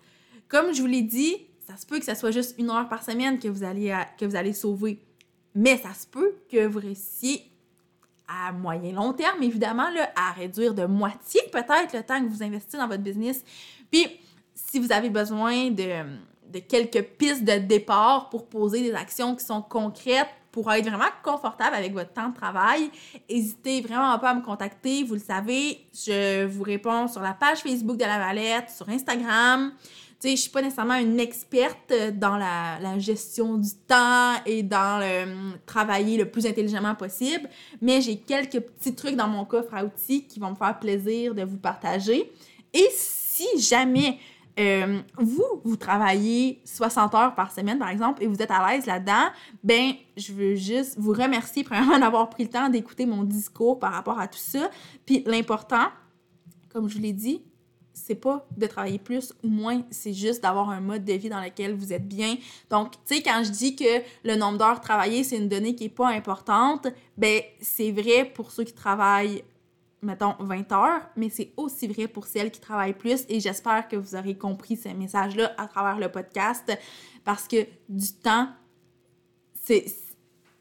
Comme 0.48 0.72
je 0.72 0.80
vous 0.80 0.86
l'ai 0.86 1.02
dit, 1.02 1.36
ça 1.66 1.76
se 1.76 1.84
peut 1.84 1.98
que 1.98 2.04
ce 2.04 2.14
soit 2.14 2.30
juste 2.30 2.54
une 2.58 2.70
heure 2.70 2.88
par 2.88 3.02
semaine 3.02 3.38
que 3.38 3.48
vous 3.48 3.62
allez, 3.62 3.94
que 4.18 4.24
vous 4.24 4.36
allez 4.36 4.52
sauver. 4.52 4.98
Mais 5.54 5.76
ça 5.76 5.92
se 5.92 6.06
peut 6.06 6.36
que 6.50 6.66
vous 6.66 6.78
réussissiez 6.78 7.42
à 8.26 8.52
moyen 8.52 8.92
long 8.92 9.12
terme, 9.12 9.42
évidemment, 9.42 9.90
là, 9.90 10.10
à 10.14 10.32
réduire 10.32 10.74
de 10.74 10.84
moitié 10.84 11.40
peut-être 11.50 11.94
le 11.94 12.02
temps 12.02 12.22
que 12.22 12.28
vous 12.28 12.42
investissez 12.42 12.76
dans 12.76 12.88
votre 12.88 13.02
business. 13.02 13.42
Puis, 13.90 14.06
si 14.54 14.78
vous 14.78 14.92
avez 14.92 15.08
besoin 15.08 15.70
de, 15.70 16.04
de 16.52 16.58
quelques 16.58 17.02
pistes 17.02 17.44
de 17.44 17.58
départ 17.58 18.28
pour 18.28 18.46
poser 18.46 18.82
des 18.82 18.92
actions 18.92 19.34
qui 19.34 19.44
sont 19.44 19.62
concrètes, 19.62 20.28
pour 20.50 20.72
être 20.72 20.88
vraiment 20.88 21.04
confortable 21.22 21.76
avec 21.76 21.92
votre 21.92 22.12
temps 22.12 22.30
de 22.30 22.34
travail, 22.34 22.90
n'hésitez 23.30 23.80
vraiment 23.80 24.18
pas 24.18 24.30
à 24.30 24.34
me 24.34 24.42
contacter. 24.42 25.04
Vous 25.04 25.14
le 25.14 25.20
savez, 25.20 25.86
je 25.92 26.46
vous 26.46 26.62
réponds 26.62 27.06
sur 27.06 27.20
la 27.20 27.34
page 27.34 27.58
Facebook 27.58 27.96
de 27.96 28.04
la 28.04 28.18
Valette, 28.18 28.70
sur 28.70 28.88
Instagram 28.88 29.72
sais, 30.20 30.30
je 30.36 30.42
suis 30.42 30.50
pas 30.50 30.62
nécessairement 30.62 30.96
une 30.96 31.20
experte 31.20 31.92
dans 32.14 32.36
la, 32.36 32.98
gestion 32.98 33.56
du 33.56 33.70
temps 33.86 34.34
et 34.44 34.62
dans 34.62 35.00
le 35.00 35.30
hum, 35.30 35.54
travailler 35.66 36.16
le 36.16 36.28
plus 36.28 36.46
intelligemment 36.46 36.94
possible, 36.94 37.48
mais 37.80 38.00
j'ai 38.00 38.18
quelques 38.18 38.60
petits 38.60 38.94
trucs 38.94 39.14
dans 39.14 39.28
mon 39.28 39.44
coffre 39.44 39.74
à 39.74 39.84
outils 39.84 40.26
qui 40.26 40.40
vont 40.40 40.50
me 40.50 40.56
faire 40.56 40.78
plaisir 40.78 41.34
de 41.34 41.42
vous 41.42 41.58
partager. 41.58 42.32
Et 42.74 42.88
si 42.92 43.46
jamais 43.58 44.18
hum, 44.58 45.02
vous, 45.18 45.60
vous 45.64 45.76
travaillez 45.76 46.60
60 46.64 47.14
heures 47.14 47.34
par 47.34 47.52
semaine, 47.52 47.78
par 47.78 47.90
exemple, 47.90 48.22
et 48.22 48.26
vous 48.26 48.42
êtes 48.42 48.50
à 48.50 48.68
l'aise 48.68 48.86
là-dedans, 48.86 49.28
ben, 49.62 49.92
je 50.16 50.32
veux 50.32 50.56
juste 50.56 50.98
vous 50.98 51.12
remercier, 51.12 51.62
premièrement, 51.62 51.98
d'avoir 52.00 52.28
pris 52.28 52.44
le 52.44 52.50
temps 52.50 52.68
d'écouter 52.68 53.06
mon 53.06 53.22
discours 53.22 53.78
par 53.78 53.92
rapport 53.92 54.18
à 54.18 54.26
tout 54.26 54.38
ça. 54.38 54.70
Puis 55.06 55.22
l'important, 55.26 55.86
comme 56.70 56.88
je 56.88 56.96
vous 56.96 57.02
l'ai 57.02 57.12
dit, 57.12 57.42
c'est 58.04 58.14
pas 58.14 58.46
de 58.56 58.66
travailler 58.66 58.98
plus 58.98 59.32
ou 59.42 59.48
moins, 59.48 59.82
c'est 59.90 60.12
juste 60.12 60.42
d'avoir 60.42 60.70
un 60.70 60.80
mode 60.80 61.04
de 61.04 61.12
vie 61.12 61.28
dans 61.28 61.40
lequel 61.40 61.74
vous 61.74 61.92
êtes 61.92 62.06
bien. 62.06 62.36
Donc, 62.70 62.92
tu 63.06 63.16
sais, 63.16 63.22
quand 63.22 63.42
je 63.44 63.50
dis 63.50 63.76
que 63.76 64.02
le 64.24 64.36
nombre 64.36 64.58
d'heures 64.58 64.80
travaillées, 64.80 65.24
c'est 65.24 65.36
une 65.36 65.48
donnée 65.48 65.74
qui 65.74 65.84
est 65.84 65.88
pas 65.88 66.08
importante, 66.08 66.88
ben 67.16 67.42
c'est 67.60 67.90
vrai 67.90 68.24
pour 68.24 68.50
ceux 68.50 68.64
qui 68.64 68.72
travaillent 68.72 69.42
mettons 70.00 70.34
20 70.38 70.70
heures, 70.72 71.02
mais 71.16 71.28
c'est 71.28 71.52
aussi 71.56 71.88
vrai 71.88 72.06
pour 72.06 72.26
celles 72.26 72.52
qui 72.52 72.60
travaillent 72.60 72.94
plus 72.94 73.24
et 73.28 73.40
j'espère 73.40 73.88
que 73.88 73.96
vous 73.96 74.14
aurez 74.14 74.36
compris 74.36 74.76
ce 74.76 74.88
message-là 74.90 75.52
à 75.58 75.66
travers 75.66 75.98
le 75.98 76.08
podcast 76.08 76.72
parce 77.24 77.48
que 77.48 77.66
du 77.88 78.12
temps, 78.12 78.48
c'est 79.64 79.86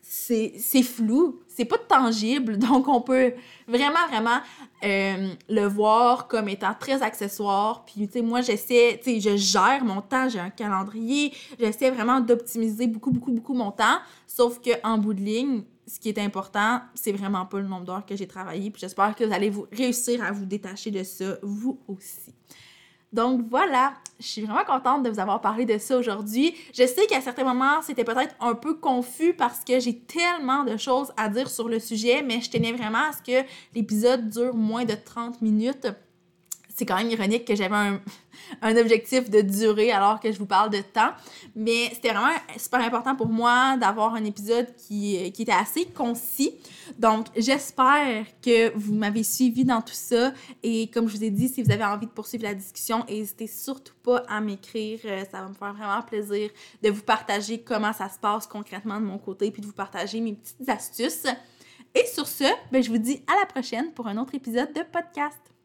c'est 0.09 0.83
flou, 0.83 1.41
c'est 1.47 1.65
pas 1.65 1.77
tangible, 1.77 2.57
donc 2.57 2.87
on 2.87 3.01
peut 3.01 3.33
vraiment, 3.67 4.07
vraiment 4.09 4.39
euh, 4.83 5.33
le 5.49 5.65
voir 5.65 6.27
comme 6.27 6.47
étant 6.47 6.73
très 6.79 7.01
accessoire. 7.01 7.83
Puis, 7.85 8.07
tu 8.07 8.13
sais, 8.13 8.21
moi, 8.21 8.41
j'essaie, 8.41 8.99
tu 9.03 9.19
sais, 9.19 9.19
je 9.19 9.35
gère 9.35 9.83
mon 9.83 10.01
temps, 10.01 10.29
j'ai 10.29 10.39
un 10.39 10.49
calendrier, 10.49 11.33
j'essaie 11.59 11.91
vraiment 11.91 12.21
d'optimiser 12.21 12.87
beaucoup, 12.87 13.11
beaucoup, 13.11 13.31
beaucoup 13.31 13.53
mon 13.53 13.71
temps, 13.71 13.99
sauf 14.27 14.59
qu'en 14.61 14.97
bout 14.97 15.13
de 15.13 15.21
ligne, 15.21 15.63
ce 15.85 15.99
qui 15.99 16.09
est 16.09 16.19
important, 16.19 16.81
c'est 16.95 17.11
vraiment 17.11 17.45
pas 17.45 17.59
le 17.59 17.67
nombre 17.67 17.85
d'heures 17.85 18.05
que 18.05 18.15
j'ai 18.15 18.27
travaillé, 18.27 18.71
puis 18.71 18.79
j'espère 18.79 19.15
que 19.15 19.23
vous 19.23 19.33
allez 19.33 19.49
vous 19.49 19.67
réussir 19.71 20.23
à 20.23 20.31
vous 20.31 20.45
détacher 20.45 20.91
de 20.91 21.03
ça, 21.03 21.37
vous 21.41 21.79
aussi. 21.87 22.33
Donc 23.11 23.45
voilà, 23.49 23.93
Je 24.19 24.25
suis 24.25 24.41
vraiment 24.41 24.65
contente 24.65 25.03
de 25.03 25.09
vous 25.09 25.19
avoir 25.19 25.41
parlé 25.41 25.65
de 25.65 25.77
ça 25.77 25.97
aujourd'hui. 25.97 26.55
Je 26.73 26.87
sais 26.87 27.05
qu'à 27.05 27.21
certains 27.21 27.43
moments, 27.43 27.81
c'était 27.83 28.03
peut-être 28.03 28.35
un 28.39 28.55
peu 28.55 28.75
confus 28.75 29.33
parce 29.33 29.63
que 29.63 29.79
j'ai 29.79 29.99
tellement 29.99 30.63
de 30.63 30.75
choses 30.75 31.11
à 31.17 31.29
dire 31.29 31.49
sur 31.49 31.69
le 31.69 31.79
sujet, 31.79 32.23
mais 32.23 32.41
je 32.41 32.49
tenais 32.49 32.71
vraiment 32.71 33.09
à 33.09 33.11
ce 33.11 33.21
que 33.21 33.47
l'épisode 33.75 34.29
dure 34.29 34.55
moins 34.55 34.85
de 34.85 34.95
30 34.95 35.41
minutes 35.41 35.87
c'est 36.77 36.85
quand 36.85 36.95
même 36.95 37.09
ironique 37.09 37.45
que 37.45 37.55
j'avais 37.55 37.75
un, 38.61 38.77
objectif 38.77 39.29
de 39.29 39.41
durée 39.41 39.91
alors 39.91 40.19
que 40.19 40.31
je 40.31 40.37
vous 40.37 40.45
parle 40.45 40.69
de 40.69 40.81
temps. 40.81 41.09
Mais 41.55 41.89
c'était 41.91 42.09
vraiment 42.09 42.35
super 42.55 42.81
important 42.81 43.15
pour 43.15 43.27
moi 43.27 43.77
d'avoir 43.77 44.13
un 44.13 44.23
épisode 44.23 44.67
qui, 44.75 45.31
qui 45.31 45.41
était 45.41 45.51
assez 45.51 45.85
concis. 45.85 46.53
Donc, 46.99 47.25
j'espère 47.35 48.25
que 48.41 48.75
vous 48.77 48.93
m'avez 48.93 49.23
suivi 49.23 49.65
dans 49.65 49.81
tout 49.81 49.93
ça. 49.93 50.33
Et 50.61 50.87
comme 50.91 51.09
je 51.09 51.17
vous 51.17 51.23
ai 51.23 51.31
dit, 51.31 51.49
si 51.49 51.63
vous 51.63 51.71
avez 51.71 51.83
envie 51.83 52.05
de 52.05 52.11
poursuivre 52.11 52.43
la 52.43 52.53
discussion, 52.53 53.03
n'hésitez 53.09 53.47
surtout 53.47 53.95
pas 54.03 54.23
à 54.29 54.39
m'écrire. 54.39 54.99
Euh, 55.05 55.23
ça 55.31 55.41
va 55.41 55.49
me 55.49 55.55
faire 55.55 55.73
vraiment 55.73 56.01
plaisir 56.03 56.51
de 56.83 56.89
vous 56.91 57.01
partager 57.01 57.59
comment 57.59 57.91
ça 57.91 58.07
se 58.07 58.19
passe 58.19 58.45
concrètement 58.45 58.99
de 58.99 59.05
mon 59.05 59.17
côté, 59.17 59.49
puis 59.49 59.61
de 59.61 59.67
vous 59.67 59.73
partager 59.73 60.21
mes 60.21 60.33
petites 60.33 60.69
astuces. 60.69 61.25
Et 61.95 62.05
sur 62.05 62.27
ce, 62.27 62.43
ben, 62.71 62.83
je 62.83 62.91
vous 62.91 62.99
dis 62.99 63.23
à 63.25 63.39
la 63.39 63.47
prochaine 63.47 63.91
pour 63.93 64.05
un 64.05 64.17
autre 64.17 64.35
épisode 64.35 64.71
de 64.73 64.81
podcast. 64.81 65.56